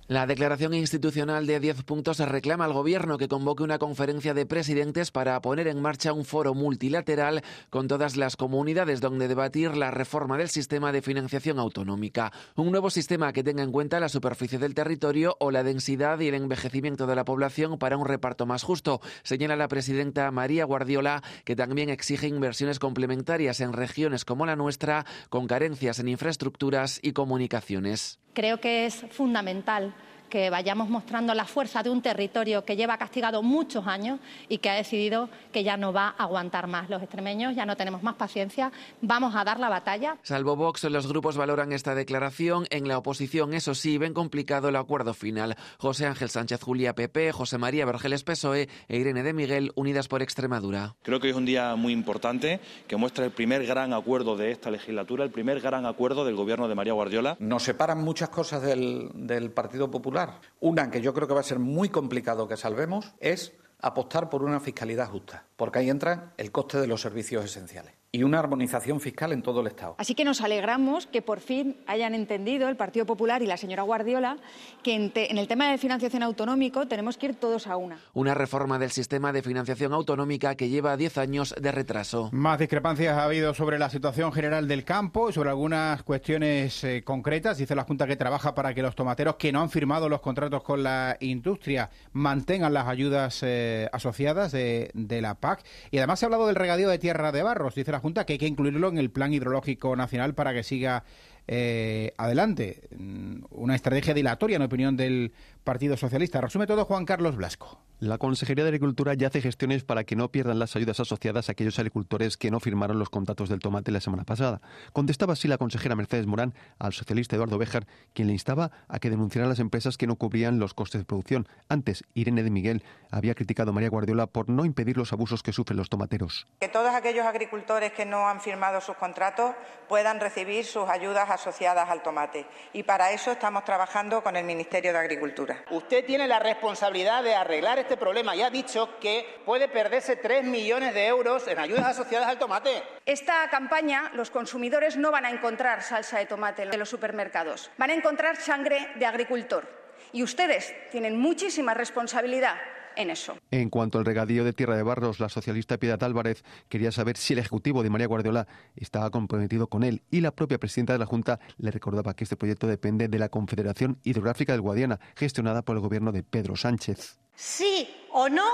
[0.08, 5.10] La declaración institucional de 10 puntos reclama al Gobierno que convoque una conferencia de presidentes
[5.10, 10.38] para poner en marcha un foro multilateral con todas las comunidades donde debatir la reforma
[10.38, 12.32] del sistema de financiación autonómica.
[12.54, 16.28] Un nuevo sistema que tenga en cuenta la superficie del territorio o la densidad y
[16.28, 21.24] el envejecimiento de la población para un reparto más justo, señala la presidenta María Guardiola,
[21.44, 27.10] que también exige inversiones complementarias en regiones como la nuestra, con carencias en infraestructuras y
[27.10, 28.20] comunicaciones.
[28.36, 29.94] Creo que es fundamental
[30.28, 34.70] que vayamos mostrando la fuerza de un territorio que lleva castigado muchos años y que
[34.70, 36.90] ha decidido que ya no va a aguantar más.
[36.90, 40.16] Los extremeños ya no tenemos más paciencia, vamos a dar la batalla.
[40.22, 42.66] Salvo Vox, los grupos valoran esta declaración.
[42.70, 45.56] En la oposición, eso sí, ven complicado el acuerdo final.
[45.78, 50.22] José Ángel Sánchez Julia PP, José María Vergeles PSOE e Irene de Miguel, Unidas por
[50.22, 50.94] Extremadura.
[51.02, 54.70] Creo que es un día muy importante que muestra el primer gran acuerdo de esta
[54.70, 57.36] legislatura, el primer gran acuerdo del gobierno de María Guardiola.
[57.38, 60.15] Nos separan muchas cosas del, del Partido Popular
[60.60, 64.42] una que yo creo que va a ser muy complicado que salvemos es apostar por
[64.42, 68.98] una fiscalidad justa, porque ahí entra el coste de los servicios esenciales y una armonización
[68.98, 69.94] fiscal en todo el Estado.
[69.98, 73.82] Así que nos alegramos que por fin hayan entendido el Partido Popular y la señora
[73.82, 74.38] Guardiola
[74.82, 77.98] que en, el tema de financiación autonómico tenemos que ir todos a una.
[78.14, 82.30] Una reforma del sistema de financiación autonómica que lleva 10 años de retraso.
[82.32, 87.02] Más discrepancias ha habido sobre la situación general del campo y sobre algunas cuestiones eh,
[87.04, 87.58] concretas.
[87.58, 90.62] Dice la Junta que trabaja para que los tomateros que no han firmado los contratos
[90.62, 95.64] con la industria mantengan las ayudas eh, asociadas de, de, la PAC.
[95.90, 97.74] Y además se ha hablado del regadío de tierra de barros.
[97.74, 101.04] Dice la Que hay que incluirlo en el Plan Hidrológico Nacional para que siga
[101.48, 102.82] eh, adelante.
[102.96, 105.32] Mm, una estrategia dilatoria, en opinión del
[105.66, 106.40] Partido Socialista.
[106.40, 107.80] Resume todo Juan Carlos Blasco.
[107.98, 111.52] La Consejería de Agricultura ya hace gestiones para que no pierdan las ayudas asociadas a
[111.52, 114.60] aquellos agricultores que no firmaron los contratos del tomate la semana pasada.
[114.92, 119.10] Contestaba así la consejera Mercedes Morán al socialista Eduardo Béjar, quien le instaba a que
[119.10, 121.48] denunciaran las empresas que no cubrían los costes de producción.
[121.68, 125.52] Antes, Irene de Miguel había criticado a María Guardiola por no impedir los abusos que
[125.52, 126.46] sufren los tomateros.
[126.60, 129.56] Que todos aquellos agricultores que no han firmado sus contratos
[129.88, 132.46] puedan recibir sus ayudas asociadas al tomate.
[132.72, 135.55] Y para eso estamos trabajando con el Ministerio de Agricultura.
[135.70, 140.44] Usted tiene la responsabilidad de arreglar este problema y ha dicho que puede perderse 3
[140.44, 142.82] millones de euros en ayudas asociadas al tomate.
[143.04, 147.90] Esta campaña, los consumidores no van a encontrar salsa de tomate en los supermercados, van
[147.90, 149.66] a encontrar sangre de agricultor.
[150.12, 152.56] Y ustedes tienen muchísima responsabilidad
[152.96, 153.36] en eso.
[153.50, 157.34] En cuanto al regadío de Tierra de Barros, la socialista Piedad Álvarez quería saber si
[157.34, 161.06] el Ejecutivo de María Guardiola estaba comprometido con él y la propia presidenta de la
[161.06, 165.76] Junta le recordaba que este proyecto depende de la Confederación Hidrográfica del Guadiana, gestionada por
[165.76, 167.18] el gobierno de Pedro Sánchez.
[167.34, 168.44] Sí o no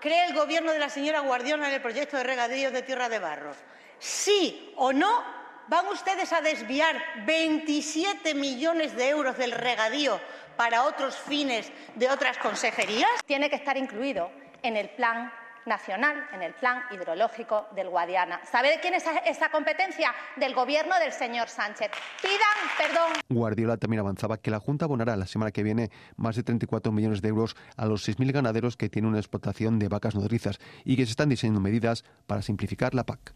[0.00, 3.18] cree el gobierno de la señora Guardiola en el proyecto de regadío de Tierra de
[3.18, 3.56] Barros.
[3.98, 10.18] Sí o no van ustedes a desviar 27 millones de euros del regadío
[10.60, 13.08] para otros fines de otras consejerías?
[13.24, 14.30] Tiene que estar incluido
[14.62, 15.32] en el plan
[15.64, 18.42] nacional, en el plan hidrológico del Guadiana.
[18.44, 20.12] ¿Sabe de quién es esa competencia?
[20.36, 21.90] Del gobierno del señor Sánchez.
[22.20, 23.12] Pidan perdón.
[23.30, 27.22] Guardiola también avanzaba que la Junta abonará la semana que viene más de 34 millones
[27.22, 31.06] de euros a los 6.000 ganaderos que tienen una explotación de vacas nodrizas y que
[31.06, 33.32] se están diseñando medidas para simplificar la PAC.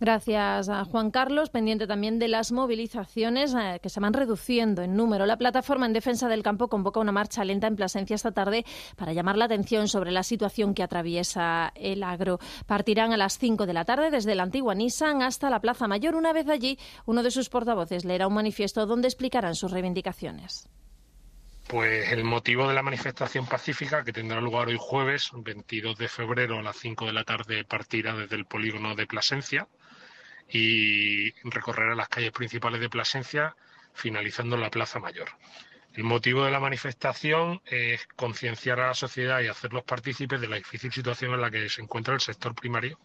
[0.00, 4.94] Gracias a Juan Carlos, pendiente también de las movilizaciones eh, que se van reduciendo en
[4.94, 5.26] número.
[5.26, 9.12] La plataforma en defensa del campo convoca una marcha lenta en Plasencia esta tarde para
[9.12, 12.38] llamar la atención sobre la situación que atraviesa el agro.
[12.66, 16.14] Partirán a las 5 de la tarde desde la antigua Nissan hasta la Plaza Mayor.
[16.14, 20.68] Una vez allí, uno de sus portavoces leerá un manifiesto donde explicarán sus reivindicaciones.
[21.66, 26.58] Pues el motivo de la manifestación pacífica que tendrá lugar hoy jueves, 22 de febrero
[26.60, 29.66] a las 5 de la tarde, partirá desde el polígono de Plasencia
[30.50, 33.54] y recorrer a las calles principales de Plasencia,
[33.92, 35.28] finalizando en la Plaza Mayor.
[35.94, 40.56] El motivo de la manifestación es concienciar a la sociedad y hacerlos partícipes de la
[40.56, 42.98] difícil situación en la que se encuentra el sector primario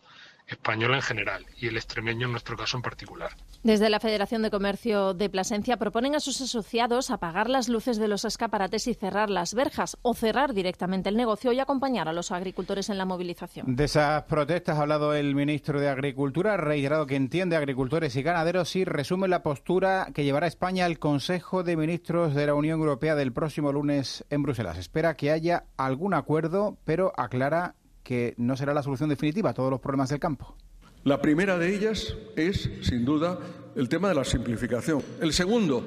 [0.47, 3.31] español en general y el extremeño en nuestro caso en particular.
[3.63, 8.07] Desde la Federación de Comercio de Plasencia proponen a sus asociados apagar las luces de
[8.07, 12.31] los escaparates y cerrar las verjas o cerrar directamente el negocio y acompañar a los
[12.31, 13.75] agricultores en la movilización.
[13.75, 18.15] De esas protestas ha hablado el ministro de Agricultura, ha reiterado que entiende a agricultores
[18.15, 22.53] y ganaderos y resume la postura que llevará España al Consejo de Ministros de la
[22.53, 24.77] Unión Europea del próximo lunes en Bruselas.
[24.77, 29.71] Espera que haya algún acuerdo, pero aclara que no será la solución definitiva a todos
[29.71, 30.55] los problemas del campo.
[31.03, 33.39] La primera de ellas es, sin duda,
[33.75, 35.01] el tema de la simplificación.
[35.19, 35.83] El segundo,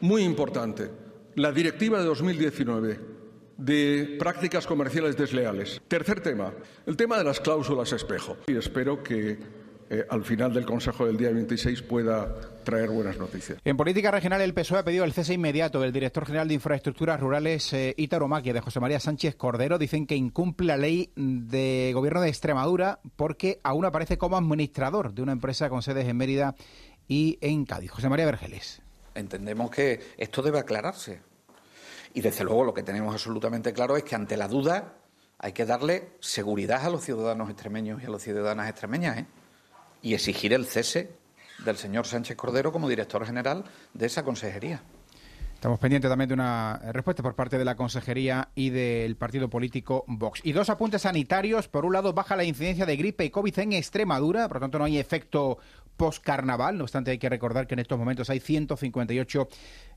[0.00, 0.90] muy importante,
[1.36, 3.00] la directiva de 2019
[3.56, 5.80] de prácticas comerciales desleales.
[5.86, 6.52] Tercer tema,
[6.86, 8.36] el tema de las cláusulas espejo.
[8.46, 9.38] Y espero que
[9.90, 13.58] eh, al final del Consejo del día 26 pueda traer buenas noticias.
[13.64, 17.20] En política regional, el PSOE ha pedido el cese inmediato del director general de Infraestructuras
[17.20, 17.94] Rurales, eh,
[18.28, 19.78] Maquia, de José María Sánchez Cordero.
[19.78, 25.22] Dicen que incumple la ley de gobierno de Extremadura porque aún aparece como administrador de
[25.22, 26.54] una empresa con sedes en Mérida
[27.08, 27.90] y en Cádiz.
[27.90, 28.82] José María Vergeles.
[29.14, 31.20] Entendemos que esto debe aclararse.
[32.14, 34.94] Y desde luego lo que tenemos absolutamente claro es que ante la duda
[35.38, 39.18] hay que darle seguridad a los ciudadanos extremeños y a las ciudadanas extremeñas.
[39.18, 39.26] ¿eh?
[40.02, 41.10] y exigir el cese
[41.64, 44.82] del señor Sánchez Cordero como director general de esa consejería.
[45.60, 50.06] Estamos pendientes también de una respuesta por parte de la Consejería y del partido político
[50.06, 50.40] Vox.
[50.42, 51.68] Y dos apuntes sanitarios.
[51.68, 54.78] Por un lado, baja la incidencia de gripe y COVID en Extremadura, por lo tanto
[54.78, 55.58] no hay efecto
[56.00, 56.78] post-carnaval.
[56.78, 59.48] No obstante, hay que recordar que en estos momentos hay 158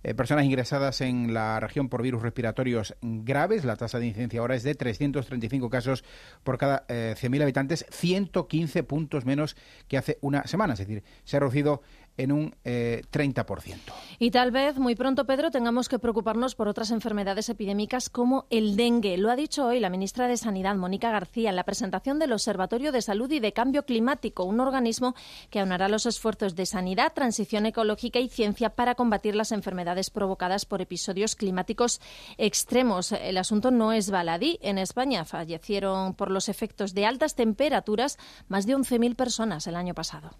[0.04, 3.64] eh, personas ingresadas en la región por virus respiratorios graves.
[3.64, 6.04] La tasa de incidencia ahora es de 335 casos
[6.44, 9.56] por cada 100.000 eh, habitantes, 115 puntos menos
[9.88, 10.74] que hace una semana.
[10.74, 11.82] Es decir, se ha reducido
[12.18, 13.74] en un 30%.
[13.74, 13.82] Eh,
[14.20, 18.76] y tal vez muy pronto, Pedro, tengamos que preocuparnos por otras enfermedades epidémicas como el
[18.76, 19.18] dengue.
[19.18, 22.92] Lo ha dicho hoy la ministra de Sanidad, Mónica García, en la presentación del Observatorio
[22.92, 25.16] de Salud y de Cambio Climático, un organismo
[25.50, 30.66] que aunará los esfuerzos de sanidad, transición ecológica y ciencia para combatir las enfermedades provocadas
[30.66, 32.00] por episodios climáticos
[32.38, 33.12] extremos.
[33.12, 34.60] El asunto no es baladí.
[34.62, 39.94] En España fallecieron por los efectos de altas temperaturas más de 11.000 personas el año
[39.94, 40.32] pasado.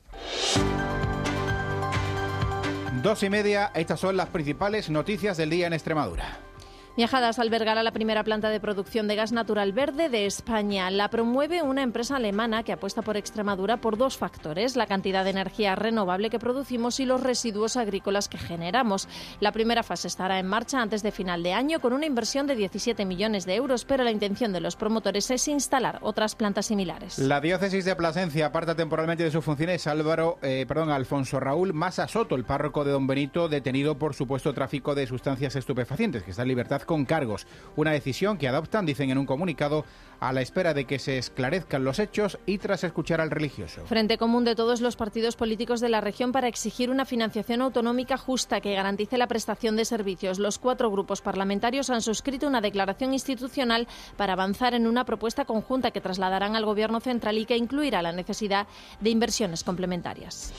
[3.04, 6.40] Dos y media, estas son las principales noticias del día en Extremadura.
[6.96, 10.92] Viajadas albergará la primera planta de producción de gas natural verde de España.
[10.92, 15.32] La promueve una empresa alemana que apuesta por Extremadura por dos factores, la cantidad de
[15.32, 19.08] energía renovable que producimos y los residuos agrícolas que generamos.
[19.40, 22.56] La primera fase estará en marcha antes de final de año con una inversión de
[22.56, 27.18] 17 millones de euros, pero la intención de los promotores es instalar otras plantas similares.
[27.18, 32.08] La diócesis de Plasencia aparta temporalmente de sus funciones Álvaro, eh, perdón, Alfonso Raúl Massa
[32.08, 36.44] Soto, el párroco de Don Benito, detenido por supuesto tráfico de sustancias estupefacientes, que está
[36.44, 37.48] en libertad con cargos.
[37.76, 39.86] Una decisión que adoptan, dicen en un comunicado,
[40.20, 43.86] a la espera de que se esclarezcan los hechos y tras escuchar al religioso.
[43.86, 48.18] Frente común de todos los partidos políticos de la región para exigir una financiación autonómica
[48.18, 50.40] justa que garantice la prestación de servicios.
[50.40, 55.92] Los cuatro grupos parlamentarios han suscrito una declaración institucional para avanzar en una propuesta conjunta
[55.92, 58.68] que trasladarán al Gobierno central y que incluirá la necesidad
[59.02, 60.54] de inversiones complementarias.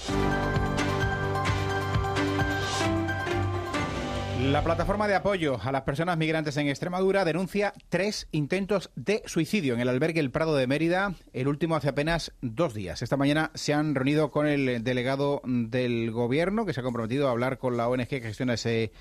[4.51, 9.73] La plataforma de apoyo a las personas migrantes en Extremadura denuncia tres intentos de suicidio
[9.73, 13.01] en el albergue El Prado de Mérida, el último hace apenas dos días.
[13.01, 17.31] Esta mañana se han reunido con el delegado del gobierno que se ha comprometido a
[17.31, 18.93] hablar con la ONG que gestiona ese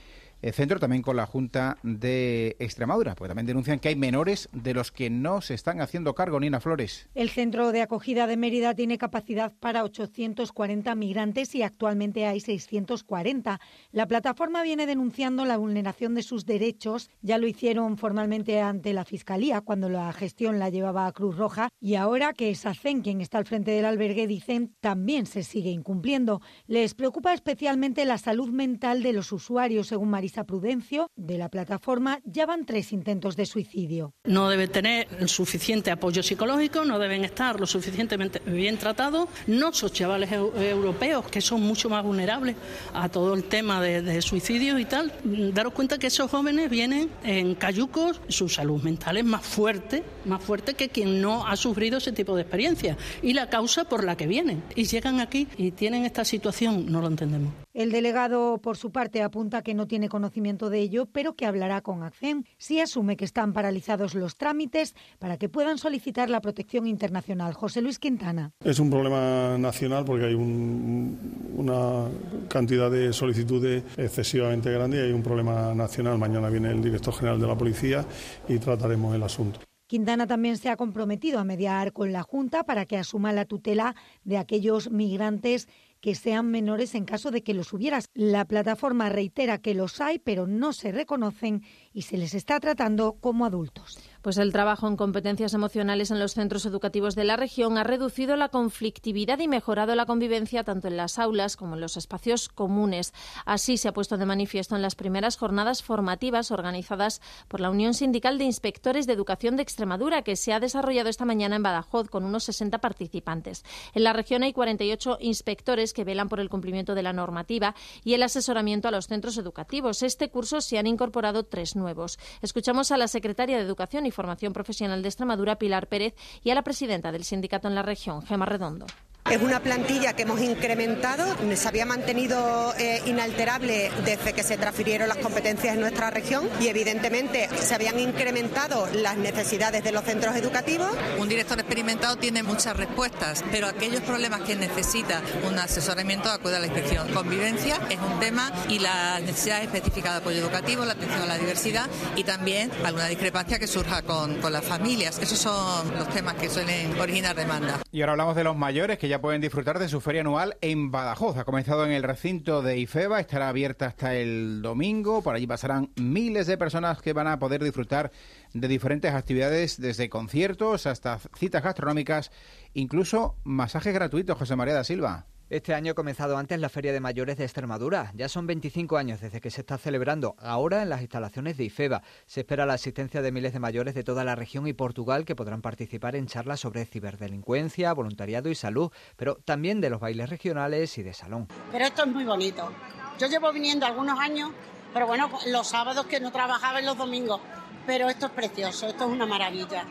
[0.52, 4.92] centro también con la Junta de Extremadura, porque también denuncian que hay menores de los
[4.92, 7.08] que no se están haciendo cargo, Nina Flores.
[7.16, 13.62] El centro de acogida de Mérida tiene capacidad para 840 migrantes y actualmente hay 640.
[13.92, 17.10] La plataforma viene denunciando la vulneración de sus derechos.
[17.22, 21.70] Ya lo hicieron formalmente ante la Fiscalía cuando la gestión la llevaba a Cruz Roja
[21.80, 25.70] y ahora que es ACEN quien está al frente del albergue, dicen también se sigue
[25.70, 26.42] incumpliendo.
[26.68, 32.20] Les preocupa especialmente la salud mental de los usuarios, según Marisa Prudencio, de la plataforma,
[32.26, 34.16] ya van tres intentos de suicidio.
[34.24, 39.30] No deben tener suficiente apoyo psicológico, no deben estar lo suficientemente bien tratados.
[39.46, 42.56] No son chavales europeos que son mucho más vulnerables
[42.94, 45.14] a todo el tema de, de suicidios y tal.
[45.54, 50.42] Daros cuenta que esos jóvenes vienen en cayucos, su salud mental es más fuerte, más
[50.42, 54.18] fuerte que quien no ha sufrido ese tipo de experiencia y la causa por la
[54.18, 54.64] que vienen.
[54.76, 57.54] Y llegan aquí y tienen esta situación, no lo entendemos.
[57.74, 61.82] El delegado, por su parte, apunta que no tiene conocimiento de ello, pero que hablará
[61.82, 66.86] con ACCEM si asume que están paralizados los trámites para que puedan solicitar la protección
[66.86, 67.56] internacional.
[67.56, 68.52] José Luis Quintana.
[68.64, 72.10] Es un problema nacional porque hay una
[72.48, 76.20] cantidad de solicitudes excesivamente grande y hay un problema nacional.
[76.20, 78.06] Mañana viene el director general de la policía
[78.48, 79.62] y trataremos el asunto.
[79.88, 83.96] Quintana también se ha comprometido a mediar con la Junta para que asuma la tutela
[84.24, 85.68] de aquellos migrantes
[86.04, 88.10] que sean menores en caso de que los hubieras.
[88.14, 91.64] La plataforma reitera que los hay, pero no se reconocen
[91.94, 93.98] y se les está tratando como adultos.
[94.24, 98.38] Pues el trabajo en competencias emocionales en los centros educativos de la región ha reducido
[98.38, 103.14] la conflictividad y mejorado la convivencia tanto en las aulas como en los espacios comunes.
[103.46, 107.94] Así se ha puesto de manifiesto en las primeras jornadas formativas organizadas por la Unión
[107.94, 112.08] Sindical de Inspectores de Educación de Extremadura, que se ha desarrollado esta mañana en Badajoz
[112.08, 113.66] con unos 60 participantes.
[113.94, 118.14] En la región hay 48 inspectores que velan por el cumplimiento de la normativa y
[118.14, 120.02] el asesoramiento a los centros educativos.
[120.02, 122.18] Este curso se han incorporado tres nuevos.
[122.42, 126.56] Escuchamos a la secretaria de Educación y Formación Profesional de Extremadura, Pilar Pérez, y a
[126.56, 128.86] la presidenta del sindicato en la región, Gema Redondo.
[129.32, 131.24] Es una plantilla que hemos incrementado,
[131.56, 136.68] se había mantenido eh, inalterable desde que se transfirieron las competencias en nuestra región y
[136.68, 140.90] evidentemente se habían incrementado las necesidades de los centros educativos.
[141.18, 146.60] Un director experimentado tiene muchas respuestas, pero aquellos problemas que necesita un asesoramiento acude a
[146.60, 147.08] la inspección.
[147.14, 151.38] Convivencia es un tema y la necesidad específica de apoyo educativo, la atención a la
[151.38, 155.18] diversidad y también alguna discrepancia que surja con, con las familias.
[155.20, 157.80] Esos son los temas que suelen originar demanda.
[157.92, 160.92] Y ahora hablamos de los mayores que ya pueden disfrutar de su feria anual en
[160.92, 161.38] Badajoz.
[161.38, 165.22] Ha comenzado en el recinto de IFEBA, estará abierta hasta el domingo.
[165.22, 168.12] Por allí pasarán miles de personas que van a poder disfrutar
[168.54, 172.32] de diferentes actividades, desde conciertos hasta citas gastronómicas,
[172.74, 174.38] incluso masajes gratuitos.
[174.38, 175.26] José María da Silva.
[175.54, 178.12] Este año ha comenzado antes la Feria de Mayores de Extremadura.
[178.16, 182.02] Ya son 25 años desde que se está celebrando, ahora en las instalaciones de IFEBA.
[182.26, 185.36] Se espera la asistencia de miles de mayores de toda la región y Portugal que
[185.36, 190.98] podrán participar en charlas sobre ciberdelincuencia, voluntariado y salud, pero también de los bailes regionales
[190.98, 191.48] y de salón.
[191.72, 192.72] Pero esto es muy bonito.
[193.20, 194.50] Yo llevo viniendo algunos años,
[194.92, 197.40] pero bueno, los sábados que no trabajaba en los domingos.
[197.86, 199.86] Pero esto es precioso, esto es una maravilla.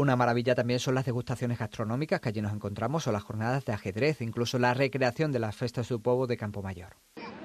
[0.00, 3.74] Una maravilla también son las degustaciones gastronómicas que allí nos encontramos o las jornadas de
[3.74, 6.96] ajedrez, incluso la recreación de las festas de pueblo de Campo Mayor.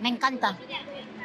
[0.01, 0.57] Me encanta,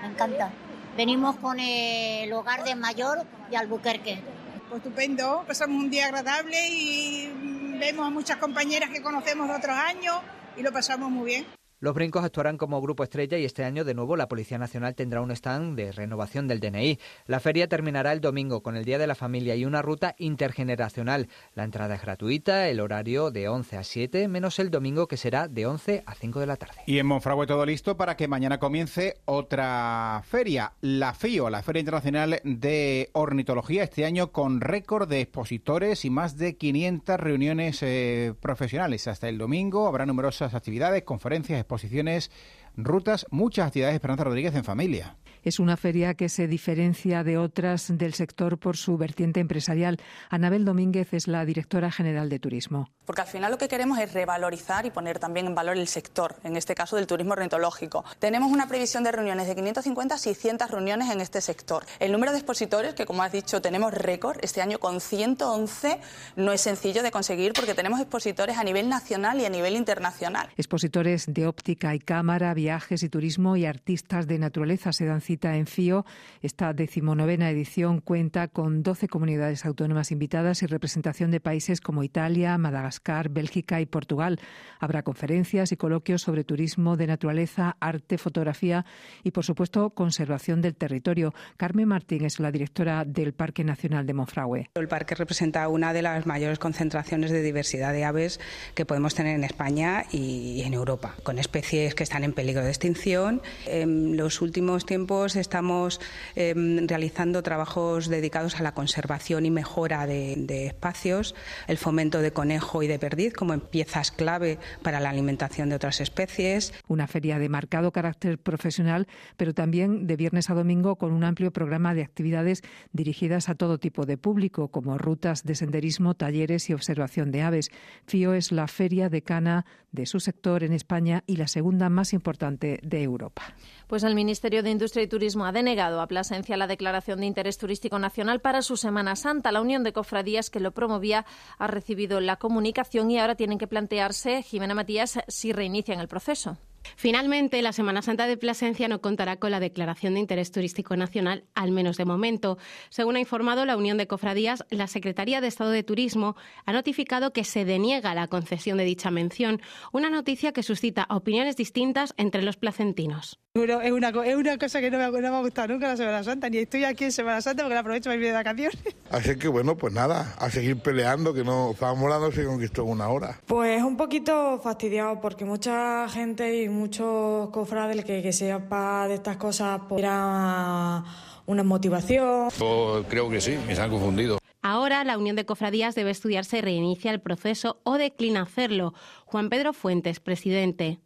[0.02, 0.50] me encanta.
[0.96, 3.18] Venimos con el hogar de Mayor
[3.48, 4.20] y Albuquerque.
[4.68, 9.76] Pues estupendo, pasamos un día agradable y vemos a muchas compañeras que conocemos de otros
[9.76, 10.16] años
[10.56, 11.59] y lo pasamos muy bien.
[11.82, 15.22] Los brincos actuarán como grupo estrella y este año de nuevo la Policía Nacional tendrá
[15.22, 16.98] un stand de renovación del DNI.
[17.24, 21.28] La feria terminará el domingo con el Día de la Familia y una ruta intergeneracional.
[21.54, 25.48] La entrada es gratuita, el horario de 11 a 7, menos el domingo que será
[25.48, 26.82] de 11 a 5 de la tarde.
[26.84, 31.80] Y en Monfragüe todo listo para que mañana comience otra feria, la FIO, la Feria
[31.80, 38.34] Internacional de Ornitología, este año con récord de expositores y más de 500 reuniones eh,
[38.38, 39.08] profesionales.
[39.08, 42.30] Hasta el domingo habrá numerosas actividades, conferencias, exposiciones,
[42.76, 45.16] rutas, muchas actividades Esperanza Rodríguez en familia.
[45.42, 49.98] Es una feria que se diferencia de otras del sector por su vertiente empresarial.
[50.28, 52.90] Anabel Domínguez es la directora general de turismo.
[53.06, 56.36] Porque al final lo que queremos es revalorizar y poner también en valor el sector,
[56.44, 58.04] en este caso del turismo ornitológico.
[58.18, 61.84] Tenemos una previsión de reuniones de 550 a 600 reuniones en este sector.
[61.98, 66.00] El número de expositores, que como has dicho tenemos récord, este año con 111,
[66.36, 70.48] no es sencillo de conseguir porque tenemos expositores a nivel nacional y a nivel internacional.
[70.56, 75.56] Expositores de óptica y cámara, viajes y turismo y artistas de naturaleza se dan cita
[75.56, 76.04] en FIO.
[76.42, 82.58] Esta decimonovena edición cuenta con 12 comunidades autónomas invitadas y representación de países como Italia,
[82.58, 84.40] Madagascar, Bélgica y Portugal.
[84.80, 88.84] Habrá conferencias y coloquios sobre turismo de naturaleza, arte, fotografía
[89.22, 91.32] y, por supuesto, conservación del territorio.
[91.56, 94.70] Carmen Martín es la directora del Parque Nacional de Monfragüe.
[94.74, 98.40] El parque representa una de las mayores concentraciones de diversidad de aves
[98.74, 102.70] que podemos tener en España y en Europa, con especies que están en peligro de
[102.70, 103.42] extinción.
[103.66, 106.00] En los últimos tiempos estamos
[106.34, 106.54] eh,
[106.86, 111.34] realizando trabajos dedicados a la conservación y mejora de, de, espacios,
[111.68, 116.00] el fomento de conejo y de perdiz como piezas clave para la alimentación de otras
[116.00, 116.72] especies.
[116.88, 119.06] Una feria de marcado carácter profesional,
[119.36, 122.62] pero también de viernes a domingo con un amplio programa de actividades
[122.92, 127.70] dirigidas a todo tipo de público, como rutas de senderismo, talleres y observación de aves.
[128.06, 132.80] FIO es la feria decana de su sector en España y la segunda más importante
[132.82, 133.54] de Europa.
[133.90, 137.58] Pues el Ministerio de Industria y Turismo ha denegado a Plasencia la declaración de interés
[137.58, 139.50] turístico nacional para su Semana Santa.
[139.50, 141.26] La Unión de Cofradías que lo promovía
[141.58, 146.56] ha recibido la comunicación y ahora tienen que plantearse, Jimena Matías, si reinician el proceso.
[146.96, 151.44] Finalmente, la Semana Santa de Plasencia no contará con la declaración de interés turístico nacional,
[151.54, 152.58] al menos de momento.
[152.88, 157.32] Según ha informado la Unión de Cofradías, la Secretaría de Estado de Turismo ha notificado
[157.32, 159.60] que se deniega la concesión de dicha mención,
[159.92, 163.40] una noticia que suscita opiniones distintas entre los placentinos.
[163.52, 166.22] Es una, es una cosa que no me, no me, ha gustado nunca la Semana
[166.22, 168.78] Santa, ni estoy aquí en Semana Santa porque la aprovecho para irme de vacaciones.
[169.10, 173.08] Así que bueno, pues nada, a seguir peleando, que no Zamora se conquistó en una
[173.08, 173.40] hora.
[173.46, 179.36] Pues un poquito fastidiado porque mucha gente y muchos cofrades que, que sepa de estas
[179.36, 181.04] cosas pues era
[181.46, 182.48] una motivación.
[182.58, 184.38] Pues creo que sí, me se han confundido.
[184.62, 188.92] Ahora la Unión de Cofradías debe estudiar si reinicia el proceso o declina hacerlo.
[189.24, 190.98] Juan Pedro Fuentes, presidente.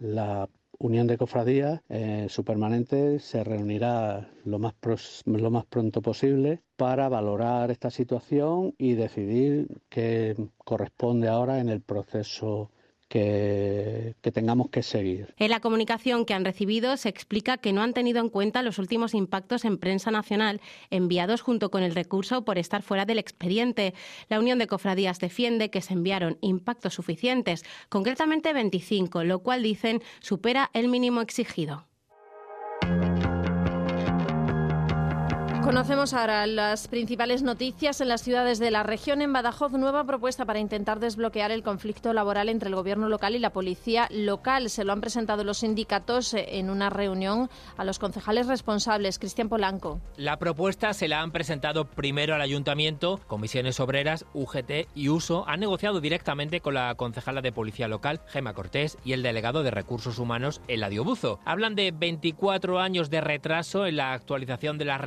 [0.00, 0.48] La
[0.78, 4.74] Unión de Cofradías, eh, su permanente, se reunirá lo más,
[5.24, 11.80] lo más pronto posible para valorar esta situación y decidir qué corresponde ahora en el
[11.80, 12.70] proceso
[13.14, 15.32] que, tengamos que seguir.
[15.38, 18.80] En la comunicación que han recibido se explica que no han tenido en cuenta los
[18.80, 20.60] últimos impactos en prensa nacional
[20.90, 23.94] enviados junto con el recurso por estar fuera del expediente.
[24.28, 30.02] La Unión de Cofradías defiende que se enviaron impactos suficientes, concretamente 25, lo cual dicen
[30.18, 31.86] supera el mínimo exigido.
[35.64, 39.22] Conocemos ahora las principales noticias en las ciudades de la región.
[39.22, 43.38] En Badajoz, nueva propuesta para intentar desbloquear el conflicto laboral entre el gobierno local y
[43.38, 44.68] la policía local.
[44.68, 47.48] Se lo han presentado los sindicatos en una reunión
[47.78, 49.18] a los concejales responsables.
[49.18, 50.02] Cristian Polanco.
[50.18, 53.18] La propuesta se la han presentado primero al ayuntamiento.
[53.26, 58.52] Comisiones Obreras, UGT y USO han negociado directamente con la concejala de policía local, Gema
[58.52, 61.40] Cortés, y el delegado de recursos humanos, Eladio Buzo.
[61.46, 65.00] Hablan de 24 años de retraso en la actualización de las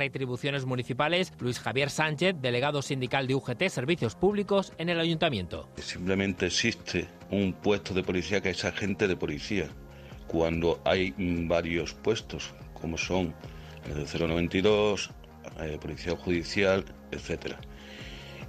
[0.66, 5.68] municipales, Luis Javier Sánchez, delegado sindical de UGT Servicios Públicos en el ayuntamiento.
[5.76, 9.68] Simplemente existe un puesto de policía que es agente de policía,
[10.26, 13.34] cuando hay varios puestos, como son
[13.86, 15.10] el 092,
[15.60, 17.58] eh, Policía Judicial, etcétera.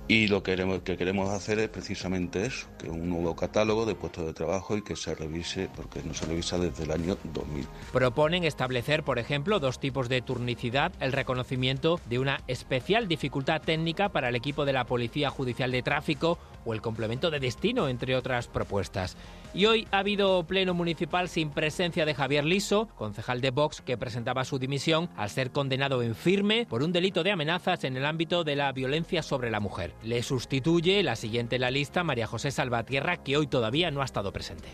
[0.10, 3.94] Y lo que queremos, que queremos hacer es precisamente eso, que un nuevo catálogo de
[3.94, 7.68] puestos de trabajo y que se revise, porque no se revisa desde el año 2000.
[7.94, 14.10] Proponen establecer, por ejemplo, dos tipos de turnicidad, el reconocimiento de una especial dificultad técnica
[14.10, 18.16] para el equipo de la Policía Judicial de Tráfico o el complemento de destino, entre
[18.16, 19.18] otras propuestas.
[19.54, 23.98] Y hoy ha habido pleno municipal sin presencia de Javier Liso, concejal de Vox, que
[23.98, 28.06] presentaba su dimisión al ser condenado en firme por un delito de amenazas en el
[28.06, 29.94] ámbito de la violencia sobre la mujer.
[30.04, 34.06] Le sustituye la siguiente en la lista, María José Salvatierra, que hoy todavía no ha
[34.06, 34.70] estado presente.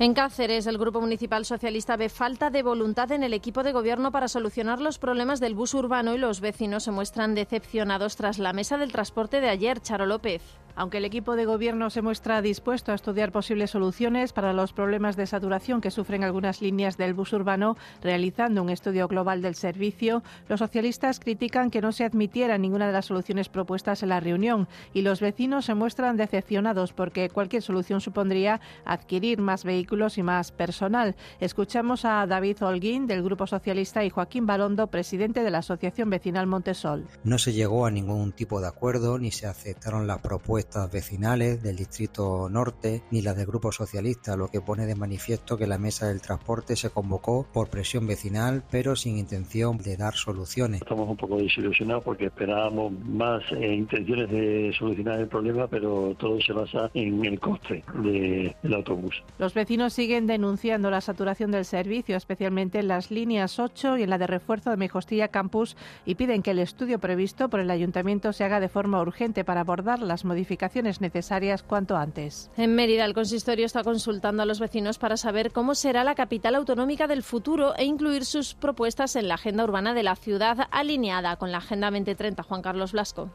[0.00, 4.12] En Cáceres, el Grupo Municipal Socialista ve falta de voluntad en el equipo de gobierno
[4.12, 8.52] para solucionar los problemas del bus urbano y los vecinos se muestran decepcionados tras la
[8.52, 9.80] mesa del transporte de ayer.
[9.80, 10.40] Charo López.
[10.78, 15.16] Aunque el equipo de gobierno se muestra dispuesto a estudiar posibles soluciones para los problemas
[15.16, 20.22] de saturación que sufren algunas líneas del bus urbano, realizando un estudio global del servicio,
[20.48, 24.68] los socialistas critican que no se admitiera ninguna de las soluciones propuestas en la reunión
[24.94, 30.52] y los vecinos se muestran decepcionados porque cualquier solución supondría adquirir más vehículos y más
[30.52, 31.16] personal.
[31.40, 36.46] Escuchamos a David Holguín del Grupo Socialista y Joaquín Balondo, presidente de la Asociación Vecinal
[36.46, 37.04] Montesol.
[37.24, 41.76] No se llegó a ningún tipo de acuerdo ni se aceptaron las propuestas vecinales del
[41.76, 46.08] Distrito Norte ni las del Grupo Socialista, lo que pone de manifiesto que la mesa
[46.08, 50.82] del transporte se convocó por presión vecinal, pero sin intención de dar soluciones.
[50.82, 56.40] Estamos un poco desilusionados porque esperábamos más eh, intenciones de solucionar el problema, pero todo
[56.40, 59.22] se basa en el coste del autobús.
[59.38, 64.10] Los vecinos siguen denunciando la saturación del servicio, especialmente en las líneas 8 y en
[64.10, 68.32] la de refuerzo de Mejostilla Campus, y piden que el estudio previsto por el ayuntamiento
[68.32, 70.57] se haga de forma urgente para abordar las modificaciones
[71.00, 72.50] necesarias cuanto antes.
[72.56, 76.54] En Mérida, el consistorio está consultando a los vecinos para saber cómo será la capital
[76.54, 81.36] autonómica del futuro e incluir sus propuestas en la agenda urbana de la ciudad alineada
[81.36, 82.42] con la Agenda 2030.
[82.42, 83.30] Juan Carlos Blasco.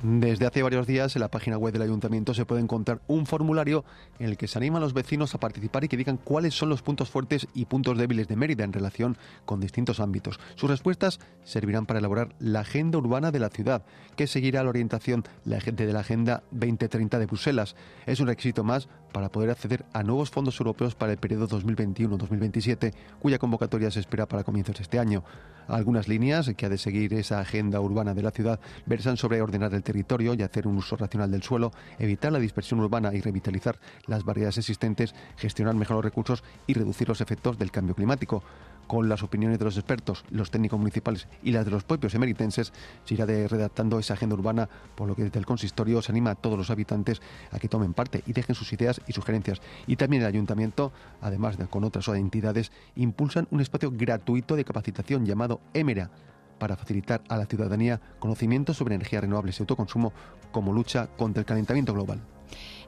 [0.00, 3.84] Desde hace varios días en la página web del ayuntamiento se puede encontrar un formulario
[4.20, 6.68] en el que se animan a los vecinos a participar y que digan cuáles son
[6.68, 10.38] los puntos fuertes y puntos débiles de Mérida en relación con distintos ámbitos.
[10.54, 13.82] Sus respuestas servirán para elaborar la agenda urbana de la ciudad,
[14.14, 17.74] que seguirá la orientación de la Agenda 2030 de Bruselas.
[18.06, 22.94] Es un requisito más para poder acceder a nuevos fondos europeos para el periodo 2021-2027,
[23.18, 25.24] cuya convocatoria se espera para comienzos de este año.
[25.68, 28.58] Algunas líneas que ha de seguir esa agenda urbana de la ciudad.
[28.86, 32.80] Versan sobre ordenar el territorio y hacer un uso racional del suelo, evitar la dispersión
[32.80, 37.70] urbana y revitalizar las variedades existentes, gestionar mejor los recursos y reducir los efectos del
[37.70, 38.42] cambio climático
[38.88, 42.72] con las opiniones de los expertos, los técnicos municipales y las de los propios emeritenses,
[43.04, 46.34] se irá redactando esa agenda urbana, por lo que desde el consistorio se anima a
[46.34, 47.22] todos los habitantes
[47.52, 49.60] a que tomen parte y dejen sus ideas y sugerencias.
[49.86, 55.26] Y también el ayuntamiento, además de con otras entidades, impulsan un espacio gratuito de capacitación
[55.26, 56.10] llamado Emera
[56.58, 60.12] para facilitar a la ciudadanía conocimientos sobre energías renovables y autoconsumo
[60.50, 62.20] como lucha contra el calentamiento global.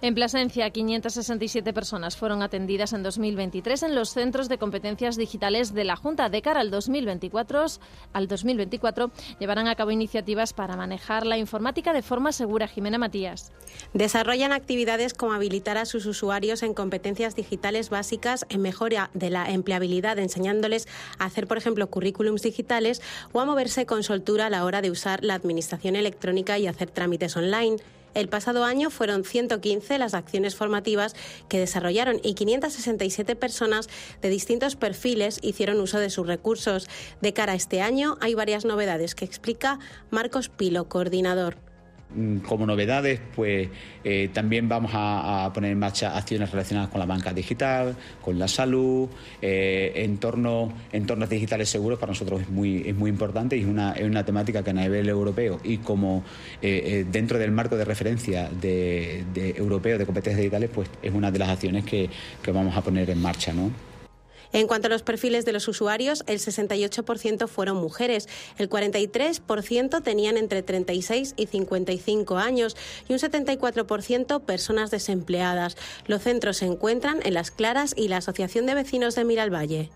[0.03, 5.85] En Plasencia, 567 personas fueron atendidas en 2023 en los centros de competencias digitales de
[5.85, 6.31] la Junta.
[6.31, 7.67] De cara al 2024,
[8.15, 12.67] al 2024 llevarán a cabo iniciativas para manejar la informática de forma segura.
[12.67, 13.53] Jimena Matías.
[13.93, 19.51] Desarrollan actividades como habilitar a sus usuarios en competencias digitales básicas en mejora de la
[19.51, 20.89] empleabilidad, enseñándoles
[21.19, 24.91] a hacer, por ejemplo, currículums digitales o a moverse con soltura a la hora de
[24.91, 27.77] usar la administración electrónica y hacer trámites online.
[28.15, 31.15] El pasado año fueron 115 las acciones formativas
[31.49, 33.89] que desarrollaron y 567 personas
[34.21, 36.89] de distintos perfiles hicieron uso de sus recursos.
[37.21, 39.79] De cara a este año hay varias novedades que explica
[40.11, 41.70] Marcos Pilo, coordinador.
[42.13, 43.69] Mm, como novedades, pues
[44.03, 48.49] eh, también vamos a, poner en marcha acciones relacionadas con la banca digital, con la
[48.49, 49.09] salud,
[49.41, 50.73] eh, entornos,
[51.31, 54.65] digitales seguros para nosotros es muy, es muy importante y es una, es una temática
[54.65, 56.25] que a nivel europeo y como
[56.61, 59.25] eh, dentro del marco de referencia de,
[59.57, 62.11] europeo de competencias digitales, pues es una de las acciones que,
[62.43, 63.90] que vamos a poner en marcha, ¿no?
[64.53, 68.29] En cuanto a los perfiles de los usuarios, el 68% fueron mujeres,
[68.59, 72.77] el 43% tenían entre 36 y 55 años
[73.09, 75.77] y un 74% personas desempleadas.
[76.07, 79.91] Los centros se encuentran en Las Claras y la Asociación de Vecinos de Miralvalle.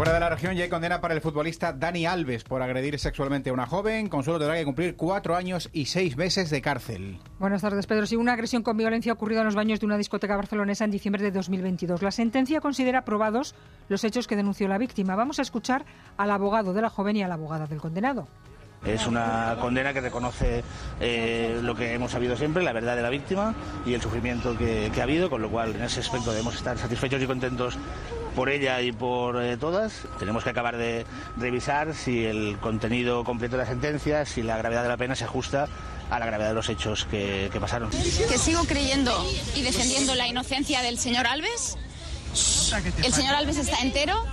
[0.00, 3.50] Fuera de la región ya hay condena para el futbolista Dani Alves por agredir sexualmente
[3.50, 4.08] a una joven.
[4.08, 7.18] Consuelo tendrá que cumplir cuatro años y seis meses de cárcel.
[7.38, 8.06] Buenas tardes, Pedro.
[8.06, 10.90] Sí, una agresión con violencia ha ocurrido en los baños de una discoteca barcelonesa en
[10.90, 12.00] diciembre de 2022.
[12.00, 13.54] La sentencia considera probados
[13.90, 15.16] los hechos que denunció la víctima.
[15.16, 15.84] Vamos a escuchar
[16.16, 18.26] al abogado de la joven y a la abogada del condenado.
[18.84, 20.64] Es una condena que reconoce
[21.00, 23.54] eh, lo que hemos sabido siempre, la verdad de la víctima
[23.84, 27.20] y el sufrimiento que, ha habido, con lo cual en ese aspecto debemos estar satisfechos
[27.22, 27.76] y contentos
[28.34, 29.92] por ella y por eh, todas.
[30.18, 31.04] Tenemos que acabar de
[31.36, 35.24] revisar si el contenido completo de la sentencia, si la gravedad de la pena se
[35.24, 35.68] ajusta
[36.10, 37.90] a la gravedad de los hechos que, que pasaron.
[37.90, 39.12] Que sigo creyendo
[39.54, 41.76] y defendiendo la inocencia del señor Alves.
[43.04, 44.24] El señor Alves está entero.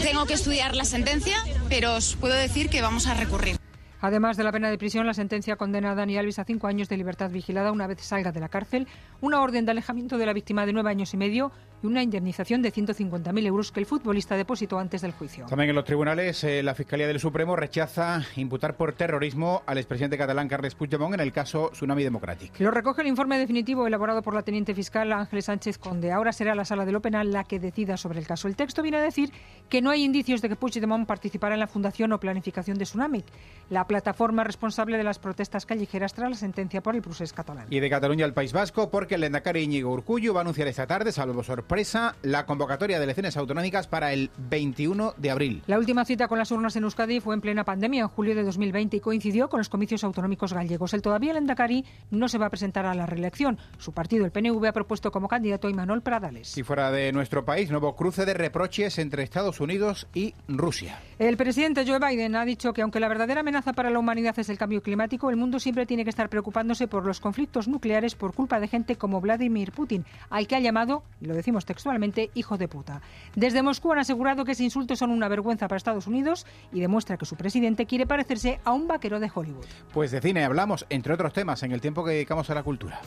[0.00, 1.36] Tengo que estudiar la sentencia,
[1.68, 3.57] pero os puedo decir que vamos a recurrir.
[4.00, 6.88] Además de la pena de prisión, la sentencia condena a Dani Alves a cinco años
[6.88, 8.86] de libertad vigilada una vez salga de la cárcel,
[9.20, 11.50] una orden de alejamiento de la víctima de nueve años y medio
[11.82, 15.46] y una indemnización de 150.000 euros que el futbolista depositó antes del juicio.
[15.46, 20.18] También en los tribunales, eh, la Fiscalía del Supremo rechaza imputar por terrorismo al expresidente
[20.18, 22.58] catalán Carles Puigdemont en el caso Tsunami Democratic.
[22.60, 26.12] Lo recoge el informe definitivo elaborado por la teniente fiscal Ángeles Sánchez Conde.
[26.12, 28.48] Ahora será la sala de lo penal la que decida sobre el caso.
[28.48, 29.30] El texto viene a decir
[29.68, 33.24] que no hay indicios de que Puigdemont participara en la fundación o planificación de Tsunami,
[33.70, 37.66] la plataforma responsable de las protestas callejeras tras la sentencia por el procés catalán.
[37.70, 40.86] Y de Cataluña al País Vasco, porque el Endacari Íñigo Urcullo va a anunciar esta
[40.86, 45.62] tarde, salvo sorpresa, sorpresa la convocatoria de elecciones autonómicas para el 21 de abril.
[45.66, 48.42] La última cita con las urnas en Euskadi fue en plena pandemia en julio de
[48.42, 50.94] 2020 y coincidió con los comicios autonómicos gallegos.
[50.94, 53.58] El todavía el Endacari no se va a presentar a la reelección.
[53.76, 56.56] Su partido, el PNV, ha propuesto como candidato a Imanol Pradales.
[56.56, 60.98] Y fuera de nuestro país, nuevo cruce de reproches entre Estados Unidos y Rusia.
[61.18, 64.48] El presidente Joe Biden ha dicho que aunque la verdadera amenaza para la humanidad es
[64.48, 68.32] el cambio climático, el mundo siempre tiene que estar preocupándose por los conflictos nucleares por
[68.32, 72.56] culpa de gente como Vladimir Putin, al que ha llamado, y lo decimos textualmente, hijo
[72.56, 73.00] de puta.
[73.34, 77.16] Desde Moscú han asegurado que ese insulto son una vergüenza para Estados Unidos y demuestra
[77.16, 79.66] que su presidente quiere parecerse a un vaquero de Hollywood.
[79.92, 83.00] Pues de cine hablamos, entre otros temas, en el tiempo que dedicamos a la cultura.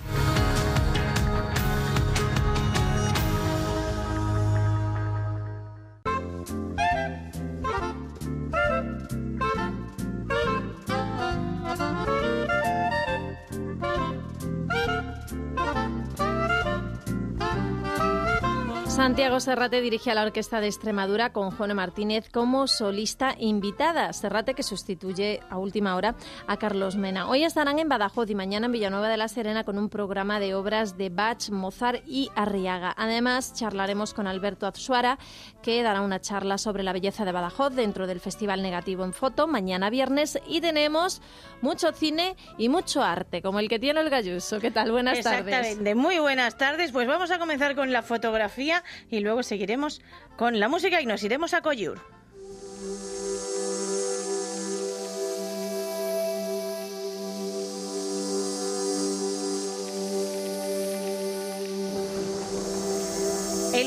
[19.01, 24.13] Santiago Serrate dirige a la Orquesta de Extremadura con Jone Martínez como solista invitada.
[24.13, 26.13] Serrate que sustituye a última hora
[26.45, 27.27] a Carlos Mena.
[27.27, 30.53] Hoy estarán en Badajoz y mañana en Villanueva de la Serena con un programa de
[30.53, 32.93] obras de Bach, Mozart y Arriaga.
[32.95, 35.17] Además, charlaremos con Alberto Azuara,
[35.63, 39.47] que dará una charla sobre la belleza de Badajoz dentro del Festival Negativo en Foto
[39.47, 40.39] mañana viernes.
[40.47, 41.23] Y tenemos
[41.63, 44.59] mucho cine y mucho arte, como el que tiene el Galluso.
[44.59, 44.91] ¿Qué tal?
[44.91, 45.47] Buenas tardes.
[45.47, 45.95] Exactamente.
[45.95, 46.91] Muy buenas tardes.
[46.91, 50.01] Pues vamos a comenzar con la fotografía y luego seguiremos
[50.37, 51.99] con la música y nos iremos a Coyur.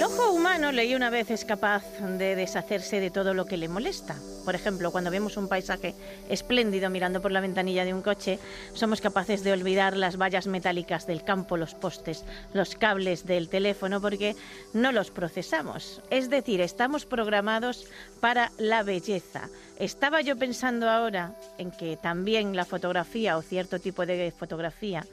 [0.05, 4.15] Ojo humano, leí una vez, es capaz de deshacerse de todo lo que le molesta.
[4.45, 5.95] Por ejemplo, cuando vemos un paisaje
[6.29, 8.39] espléndido mirando por la ventanilla de un coche,
[8.75, 14.01] somos capaces de olvidar las vallas metálicas del campo, los postes, los cables del teléfono,
[14.03, 14.37] porque
[14.75, 16.03] no los procesamos.
[16.11, 17.87] Es decir, estamos programados
[18.21, 19.49] para la belleza.
[19.79, 25.07] Estaba yo pensando ahora en que también la fotografía o cierto tipo de fotografía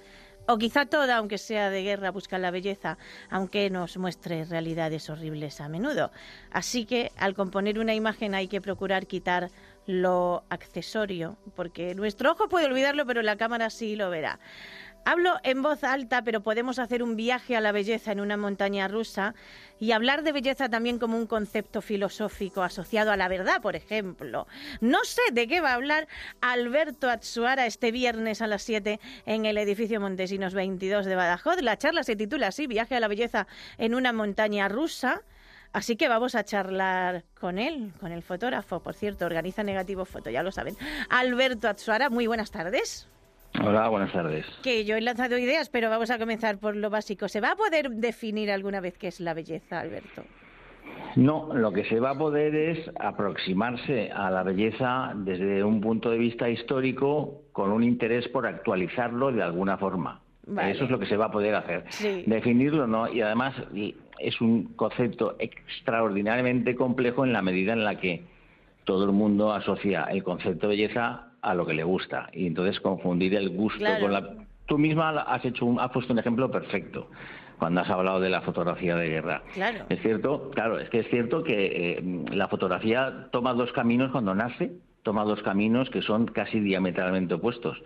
[0.47, 2.97] o quizá toda, aunque sea de guerra, busca la belleza,
[3.29, 6.11] aunque nos muestre realidades horribles a menudo.
[6.51, 9.49] Así que al componer una imagen hay que procurar quitar
[9.85, 14.39] lo accesorio, porque nuestro ojo puede olvidarlo, pero la cámara sí lo verá.
[15.03, 18.87] Hablo en voz alta, pero podemos hacer un viaje a la belleza en una montaña
[18.87, 19.33] rusa
[19.79, 24.47] y hablar de belleza también como un concepto filosófico asociado a la verdad, por ejemplo.
[24.79, 26.07] No sé de qué va a hablar
[26.39, 31.61] Alberto Atsuara este viernes a las 7 en el edificio Montesinos 22 de Badajoz.
[31.61, 33.47] La charla se titula así, Viaje a la belleza
[33.79, 35.23] en una montaña rusa.
[35.73, 40.29] Así que vamos a charlar con él, con el fotógrafo, por cierto, organiza Negativo Foto,
[40.29, 40.77] ya lo saben.
[41.09, 43.07] Alberto Atsuara, muy buenas tardes.
[43.59, 44.45] Hola, buenas tardes.
[44.63, 47.27] Que yo he lanzado ideas, pero vamos a comenzar por lo básico.
[47.27, 50.23] ¿Se va a poder definir alguna vez qué es la belleza, Alberto?
[51.15, 56.09] No, lo que se va a poder es aproximarse a la belleza desde un punto
[56.09, 60.21] de vista histórico con un interés por actualizarlo de alguna forma.
[60.47, 61.85] Eso es lo que se va a poder hacer.
[62.25, 63.53] Definirlo no, y además
[64.19, 68.23] es un concepto extraordinariamente complejo en la medida en la que
[68.85, 72.79] todo el mundo asocia el concepto de belleza a lo que le gusta y entonces
[72.79, 74.35] confundir el gusto con la
[74.65, 77.09] tú misma has hecho un, has puesto un ejemplo perfecto
[77.57, 79.43] cuando has hablado de la fotografía de guerra.
[79.53, 79.85] Claro.
[79.89, 84.33] Es cierto, claro, es que es cierto que eh, la fotografía toma dos caminos cuando
[84.33, 84.71] nace,
[85.03, 87.77] toma dos caminos que son casi diametralmente opuestos.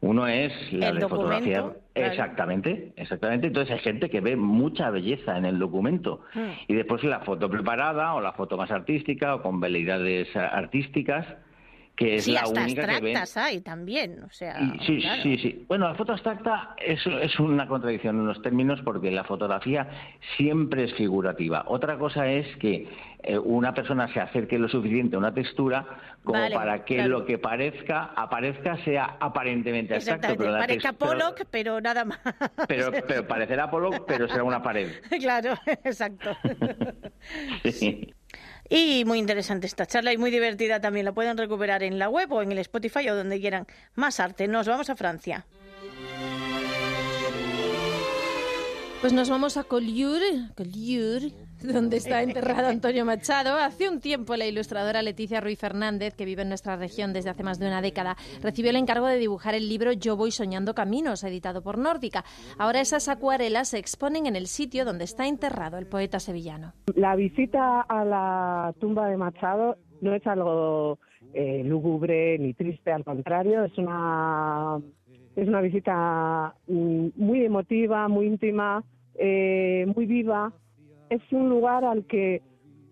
[0.00, 1.72] Uno es la de fotografía.
[1.94, 3.48] Exactamente, exactamente.
[3.48, 6.22] Entonces hay gente que ve mucha belleza en el documento.
[6.32, 6.52] Hmm.
[6.68, 11.26] Y después la foto preparada o la foto más artística o con veleidades artísticas
[12.00, 14.58] que es sí, la hasta única que hay también, o sea...
[14.86, 15.64] sí, sí, sí.
[15.68, 19.86] Bueno, la foto abstracta es, es una contradicción en los términos porque la fotografía
[20.38, 21.62] siempre es figurativa.
[21.66, 22.88] Otra cosa es que
[23.22, 25.84] eh, una persona se acerque lo suficiente a una textura
[26.24, 30.36] como para que lo que parezca aparezca sea aparentemente abstracto.
[30.38, 32.18] Pero Parezca Pollock, pero nada más.
[32.66, 34.88] Pero, pero parecerá Pollock, pero será una pared.
[35.20, 35.52] claro,
[35.84, 36.30] exacto.
[37.70, 38.14] sí.
[38.70, 41.04] Y muy interesante esta charla y muy divertida también.
[41.04, 43.66] La pueden recuperar en la web o en el Spotify o donde quieran.
[43.96, 44.46] Más arte.
[44.46, 45.44] Nos vamos a Francia.
[49.00, 51.32] Pues nos vamos a Collioure, Collioure,
[51.72, 53.56] donde está enterrado Antonio Machado.
[53.56, 57.42] Hace un tiempo la ilustradora Leticia Ruiz Fernández, que vive en nuestra región desde hace
[57.42, 61.24] más de una década, recibió el encargo de dibujar el libro Yo voy soñando caminos,
[61.24, 62.24] editado por Nórdica.
[62.58, 66.72] Ahora esas acuarelas se exponen en el sitio donde está enterrado el poeta sevillano.
[66.94, 70.98] La visita a la tumba de Machado no es algo
[71.34, 74.78] eh, lúgubre ni triste, al contrario, es una
[75.36, 78.82] es una visita mm, muy emotiva, muy íntima,
[79.14, 80.52] eh, muy viva.
[81.10, 82.42] Es un lugar al que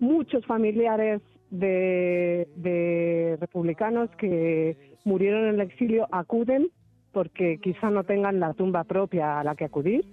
[0.01, 6.69] muchos familiares de, republicanos que murieron en el exilio acuden
[7.13, 10.05] porque quizá no tengan la tumba propia a la que acudir.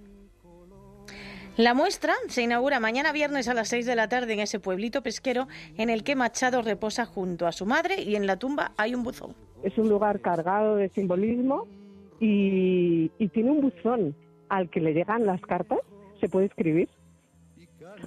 [1.56, 5.02] La muestra se inaugura mañana viernes a las 6 de la tarde en ese pueblito
[5.02, 5.46] pesquero
[5.78, 9.02] en el que Machado reposa junto a su madre y en la tumba hay un
[9.02, 9.34] buzón.
[9.62, 11.66] Es un lugar cargado de simbolismo
[12.20, 14.14] y, tiene un buzón
[14.48, 15.78] al que le llegan las cartas,
[16.20, 16.88] se puede escribir.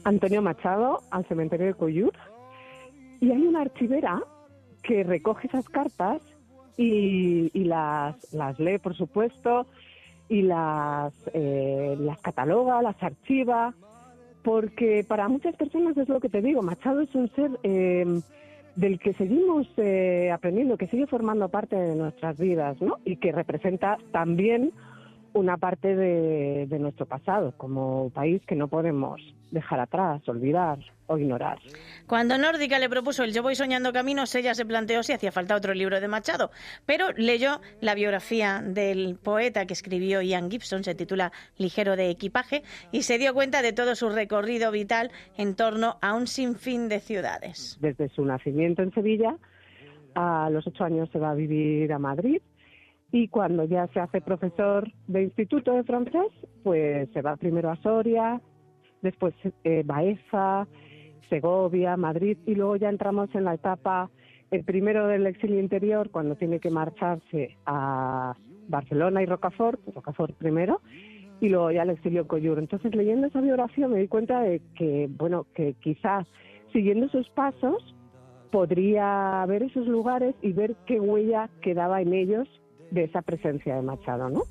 [0.03, 2.13] Antonio Machado al cementerio de Coyur.
[3.19, 4.21] Y hay una archivera
[4.81, 6.21] que recoge esas cartas
[6.77, 9.67] y, las, las lee, por supuesto,
[10.29, 13.73] y las, eh, las cataloga, las archiva,
[14.43, 18.05] porque para muchas personas es lo que te digo, Machado es un ser eh,
[18.75, 22.97] del que seguimos eh, aprendiendo, que sigue formando parte de nuestras vidas, ¿no?
[23.03, 24.71] Y que representa también
[25.33, 29.21] una parte de, de nuestro pasado como país que no podemos
[29.51, 31.57] dejar atrás, olvidar o ignorar.
[32.07, 35.55] Cuando Nórdica le propuso el Yo voy soñando caminos, ella se planteó si hacía falta
[35.55, 36.51] otro libro de Machado,
[36.85, 42.61] pero leyó la biografía del poeta que escribió Ian Gibson, se titula Ligero de equipaje,
[42.91, 46.99] y se dio cuenta de todo su recorrido vital en torno a un sinfín de
[46.99, 47.77] ciudades.
[47.81, 49.35] Desde su nacimiento en Sevilla,
[50.13, 52.41] a los ocho años se va a vivir a Madrid,
[53.11, 56.31] y cuando ya se hace profesor de instituto de francés,
[56.63, 58.39] pues se va primero a Soria,
[59.01, 59.33] después
[59.63, 60.67] eh, Baeza,
[61.29, 64.09] Segovia, Madrid y luego ya entramos en la etapa,
[64.51, 68.35] el primero del exilio interior, cuando tiene que marcharse a
[68.67, 70.81] Barcelona y Rocafort, Rocafort primero,
[71.39, 72.59] y luego ya el exilio Coyur.
[72.59, 76.27] Entonces, leyendo esa biografía me di cuenta de que, bueno, que quizás
[76.73, 77.95] siguiendo sus pasos
[78.51, 82.47] podría ver esos lugares y ver qué huella quedaba en ellos
[82.91, 84.43] de esa presencia de Machado, ¿no?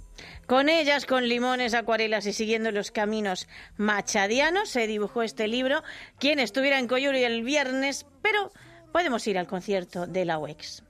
[0.47, 5.83] Con ellas, con limones, acuarelas y siguiendo los caminos machadianos, se dibujó este libro.
[6.19, 8.51] Quien estuviera en Coyuri el viernes, pero
[8.93, 10.88] podemos ir al concierto de la UEX.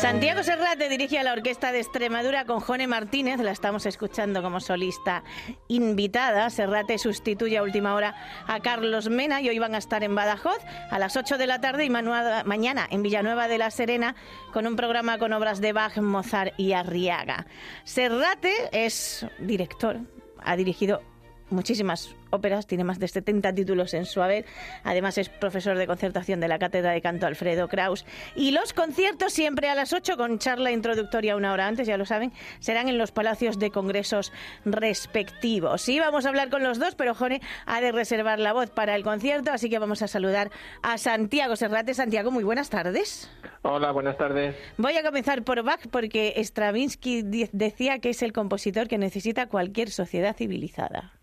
[0.00, 4.58] Santiago Serrate dirige a la Orquesta de Extremadura con Jone Martínez, la estamos escuchando como
[4.58, 5.22] solista
[5.68, 6.48] invitada.
[6.48, 8.14] Serrate sustituye a última hora
[8.46, 10.56] a Carlos Mena y hoy van a estar en Badajoz
[10.90, 14.14] a las 8 de la tarde y mañana en Villanueva de la Serena
[14.54, 17.46] con un programa con obras de Bach, Mozart y Arriaga.
[17.84, 19.98] Serrate es director,
[20.42, 21.02] ha dirigido
[21.50, 24.44] muchísimas óperas, tiene más de 70 títulos en su haber.
[24.84, 28.04] Además es profesor de concertación de la Cátedra de Canto Alfredo Kraus.
[28.34, 32.06] Y los conciertos siempre a las 8 con charla introductoria una hora antes, ya lo
[32.06, 34.32] saben, serán en los palacios de congresos
[34.64, 35.82] respectivos.
[35.82, 38.94] Sí, vamos a hablar con los dos, pero Jone ha de reservar la voz para
[38.94, 40.50] el concierto, así que vamos a saludar
[40.82, 41.94] a Santiago Serrate.
[41.94, 43.30] Santiago, muy buenas tardes.
[43.62, 44.56] Hola, buenas tardes.
[44.78, 47.22] Voy a comenzar por Bach porque Stravinsky
[47.52, 51.19] decía que es el compositor que necesita cualquier sociedad civilizada.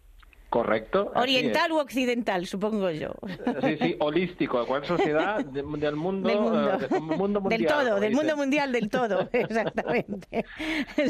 [0.49, 1.11] Correcto.
[1.15, 3.13] Oriental u occidental, supongo yo.
[3.61, 7.59] Sí, sí, holístico, cual sociedad del mundo, del mundo, mundial.
[7.59, 10.45] Del todo, del mundo mundial del todo, exactamente.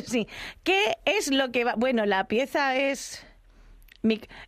[0.06, 0.28] Sí.
[0.64, 1.76] ¿Qué es lo que va?
[1.78, 3.26] Bueno, la pieza es...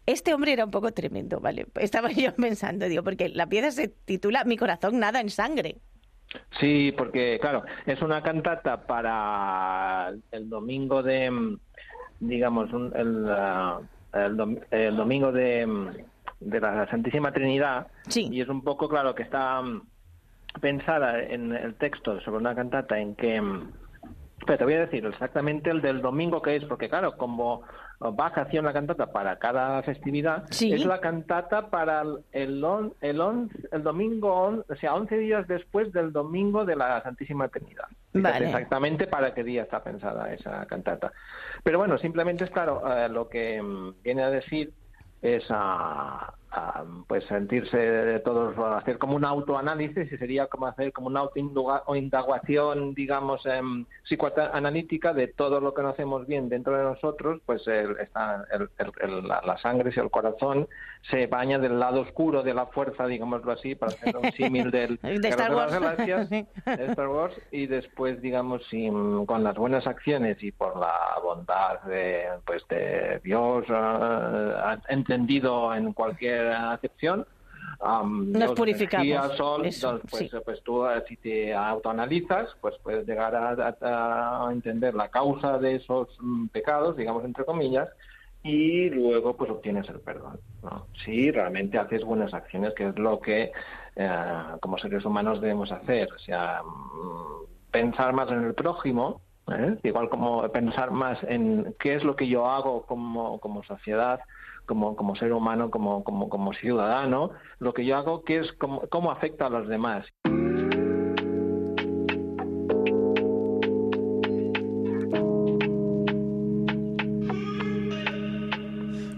[0.06, 1.68] Este hombre era un poco tremendo, ¿vale?
[1.76, 5.78] Estaba yo pensando, digo, porque la pieza se titula Mi corazón nada en sangre.
[6.60, 11.58] Sí, porque, claro, es una cantata para el domingo de,
[12.20, 13.26] digamos, un, el,
[14.14, 15.68] el, domingo de,
[16.39, 17.88] la Santísima Trinidad.
[18.16, 19.82] Y es un poco claro que está mm,
[20.62, 23.72] pensada en el texto sobre una cantata en que mm,
[24.45, 27.62] pero te voy a decir exactamente el del domingo que es porque claro como
[28.00, 32.64] Bach hacía una cantata para cada festividad es la cantata para el el,
[33.02, 37.88] el, domingo o sea 11 días después del domingo de la Santísima Trinidad.
[38.14, 41.12] Exactamente para qué día está pensada esa cantata.
[41.64, 44.72] Pero bueno, simplemente es claro, eh, lo que mm, viene a decir
[45.22, 46.34] es a,
[47.08, 52.93] pues sentirse de todos, hacer como un autoanálisis y sería como hacer como una autoindagación,
[52.93, 58.45] digamos, em, psicoanalítica de todo lo que no hacemos bien dentro de nosotros, pues está
[59.45, 60.68] la, sangre y el corazón
[61.10, 65.00] se baña del lado oscuro de la fuerza, digámoslo así, para hacer un símil del
[65.02, 65.74] de Star Wars.
[66.66, 68.64] Star Wars y después, digamos,
[69.26, 75.93] con las buenas acciones y por la bondad de, pues, de Dios uh, entendido en
[75.93, 77.26] cualquier acepción.
[77.82, 79.38] Nos purificamos.
[79.38, 79.62] Sol,
[80.10, 85.76] pues, pues, tú eh, si te autoanalizas, pues puedes llegar a, entender la causa de
[85.76, 87.88] esos mm, pecados, digamos entre comillas,
[88.44, 90.40] y luego pues obtienes el perdón.
[91.06, 93.52] Si realmente haces buenas acciones, que es lo que
[93.96, 99.22] eh, como seres humanos debemos hacer, o sea, mm, pensar más en el prójimo,
[99.52, 99.78] ¿eh?
[99.84, 104.20] igual como pensar más en qué es lo que yo hago como, como sociedad
[104.70, 108.84] como, como ser humano, como, como, como ciudadano, lo que yo hago, que es cómo,
[108.91, 110.05] cómo afecta a los demás.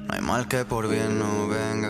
[0.08, 1.81] No hay mal que por bien no venga.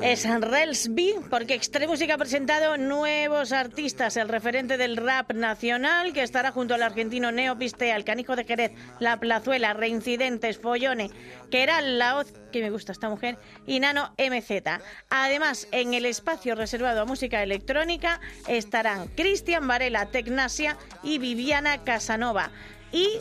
[0.00, 4.16] Es Relsby, porque Extremúsica ha presentado nuevos artistas.
[4.16, 8.44] El referente del rap nacional, que estará junto al argentino Neo Pistea, el canijo de
[8.44, 8.70] Jerez,
[9.00, 11.10] La Plazuela, Reincidentes, Follone,
[11.50, 14.80] La Hoz, que me gusta esta mujer, y Nano MZ.
[15.10, 22.52] Además, en el espacio reservado a música electrónica estarán Cristian Varela, Tecnasia y Viviana Casanova.
[22.92, 23.20] Y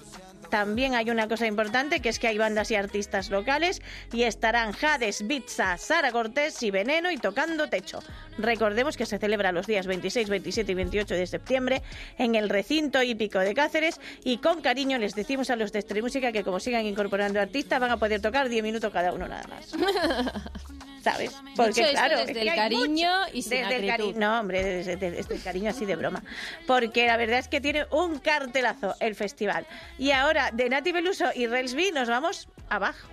[0.56, 3.82] también hay una cosa importante que es que hay bandas y artistas locales
[4.14, 8.00] y estarán Jades, Bitsa, Sara Cortés y Veneno y Tocando Techo.
[8.38, 11.82] Recordemos que se celebra los días 26, 27 y 28 de septiembre
[12.18, 16.32] en el recinto hípico de Cáceres y con cariño les decimos a los de Música
[16.32, 19.74] que como sigan incorporando artistas van a poder tocar 10 minutos cada uno nada más.
[21.06, 21.36] ¿sabes?
[21.56, 25.96] Porque claro, desde el cariño y sin desde No, hombre, desde, el cariño así de
[25.96, 26.24] broma.
[26.66, 29.68] Porque la verdad es que tiene un cartelazo el festival.
[30.00, 33.08] Y ahora, de Nati Beluso y Relsby, nos vamos abajo.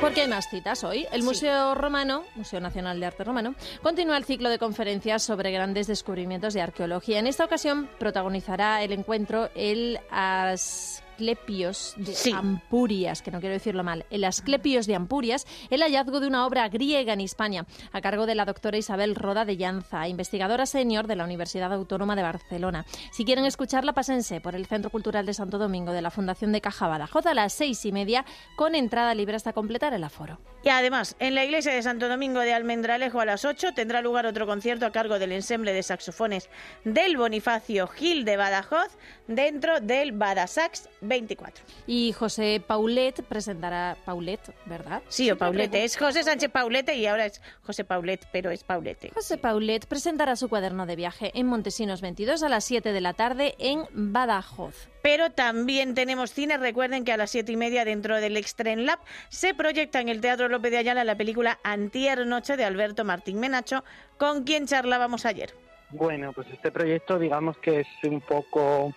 [0.00, 1.06] Porque hay más citas hoy.
[1.12, 5.88] El Museo Romano, Museo Nacional de Arte Romano, continúa el ciclo de conferencias sobre grandes
[5.88, 7.18] descubrimientos de arqueología.
[7.18, 13.84] En esta ocasión protagonizará el encuentro el As Asclepios de Ampurias, que no quiero decirlo
[13.84, 18.24] mal, el Asclepios de Ampurias, el hallazgo de una obra griega en España, a cargo
[18.24, 22.86] de la doctora Isabel Roda de Llanza, investigadora senior de la Universidad Autónoma de Barcelona.
[23.12, 26.62] Si quieren escucharla, pásense por el Centro Cultural de Santo Domingo de la Fundación de
[26.62, 28.24] Caja Badajoz a las seis y media,
[28.56, 30.38] con entrada libre hasta completar el aforo.
[30.62, 34.24] Y además, en la iglesia de Santo Domingo de Almendralejo a las 8 tendrá lugar
[34.24, 36.48] otro concierto a cargo del ensemble de saxofones
[36.84, 38.96] del Bonifacio Gil de Badajoz
[39.26, 41.62] dentro del Badasax 24.
[41.86, 45.02] Y José Paulet presentará Paulet, ¿verdad?
[45.08, 45.84] Sí, o Paulete.
[45.84, 49.10] Es José Sánchez Paulete y ahora es José Paulet, pero es Paulete.
[49.12, 53.12] José Paulet presentará su cuaderno de viaje en Montesinos 22 a las 7 de la
[53.12, 54.88] tarde en Badajoz.
[55.02, 56.56] Pero también tenemos cine.
[56.56, 60.20] Recuerden que a las siete y media dentro del Extreme Lab se proyecta en el
[60.20, 63.82] Teatro López de Ayala la película Antier Noche de Alberto Martín Menacho,
[64.16, 65.54] con quien charlábamos ayer.
[65.90, 68.94] Bueno, pues este proyecto digamos que es un poco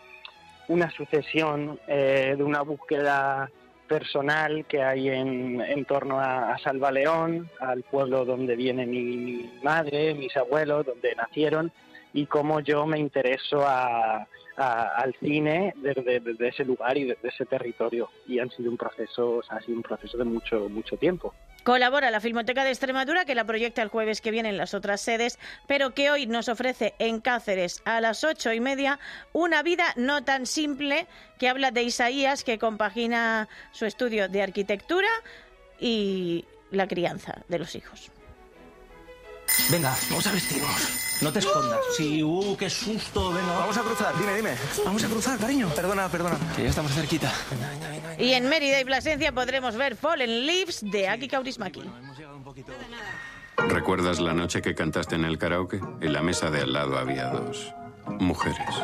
[0.68, 3.50] una sucesión eh, de una búsqueda
[3.88, 10.36] personal que hay en, torno a, Salva León, al pueblo donde viene mi, madre, mis
[10.36, 11.72] abuelos, donde nacieron,
[12.14, 18.10] y cómo yo me intereso al cine desde, ese lugar y desde ese territorio.
[18.28, 21.34] Y han sido un proceso, ha sido un proceso de mucho, mucho tiempo.
[21.64, 25.00] Colabora la Filmoteca de Extremadura, que la proyecta el jueves que viene en las otras
[25.00, 29.00] sedes, pero que hoy nos ofrece en Cáceres a las ocho y media
[29.32, 31.08] una vida no tan simple
[31.40, 35.08] que habla de Isaías, que compagina su estudio de arquitectura
[35.80, 38.12] y la crianza de los hijos.
[39.70, 41.20] Venga, vamos a vestirnos.
[41.22, 41.80] No te escondas.
[41.96, 43.54] Sí, uh, qué susto, venga.
[43.54, 44.56] Vamos a cruzar, dime, dime.
[44.84, 45.70] Vamos a cruzar, cariño.
[45.70, 47.32] Perdona, perdona, que ya estamos cerquita.
[48.18, 51.84] Y en Mérida y Plasencia podremos ver Fallen Leaves de Aki Kaurismaki.
[53.58, 55.80] ¿Recuerdas la noche que cantaste en el karaoke?
[56.02, 57.74] En la mesa de al lado había dos
[58.20, 58.76] mujeres.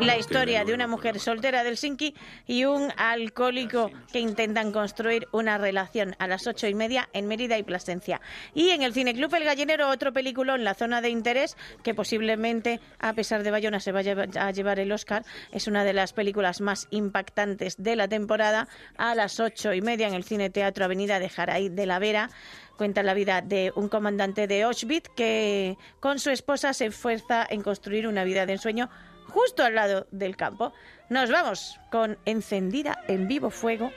[0.00, 2.14] La historia de una mujer soltera del Sinki
[2.46, 7.58] y un alcohólico que intentan construir una relación a las ocho y media en Mérida
[7.58, 8.20] y Plasencia.
[8.54, 12.80] Y en el Cineclub El Gallinero, otro película en la zona de interés que posiblemente,
[12.98, 15.24] a pesar de Bayona, se vaya a llevar el Oscar.
[15.52, 18.68] Es una de las películas más impactantes de la temporada.
[18.98, 22.30] A las ocho y media en el Cine Teatro Avenida de Jaraí de la Vera
[22.76, 27.62] cuenta la vida de un comandante de Auschwitz que con su esposa se esfuerza en
[27.62, 28.90] construir una vida de ensueño
[29.28, 30.72] justo al lado del campo.
[31.10, 33.90] Nos vamos con Encendida en Vivo Fuego.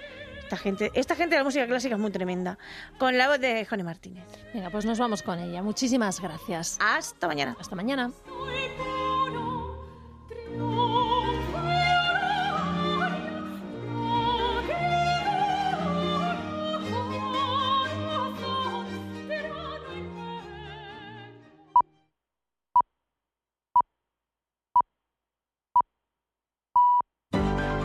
[0.44, 2.58] Esta gente, esta gente de la música clásica es muy tremenda.
[2.98, 4.24] Con la voz de Jone Martínez.
[4.54, 5.62] Venga, pues nos vamos con ella.
[5.62, 6.78] Muchísimas gracias.
[6.80, 7.58] Hasta mañana.
[7.60, 8.12] Hasta mañana.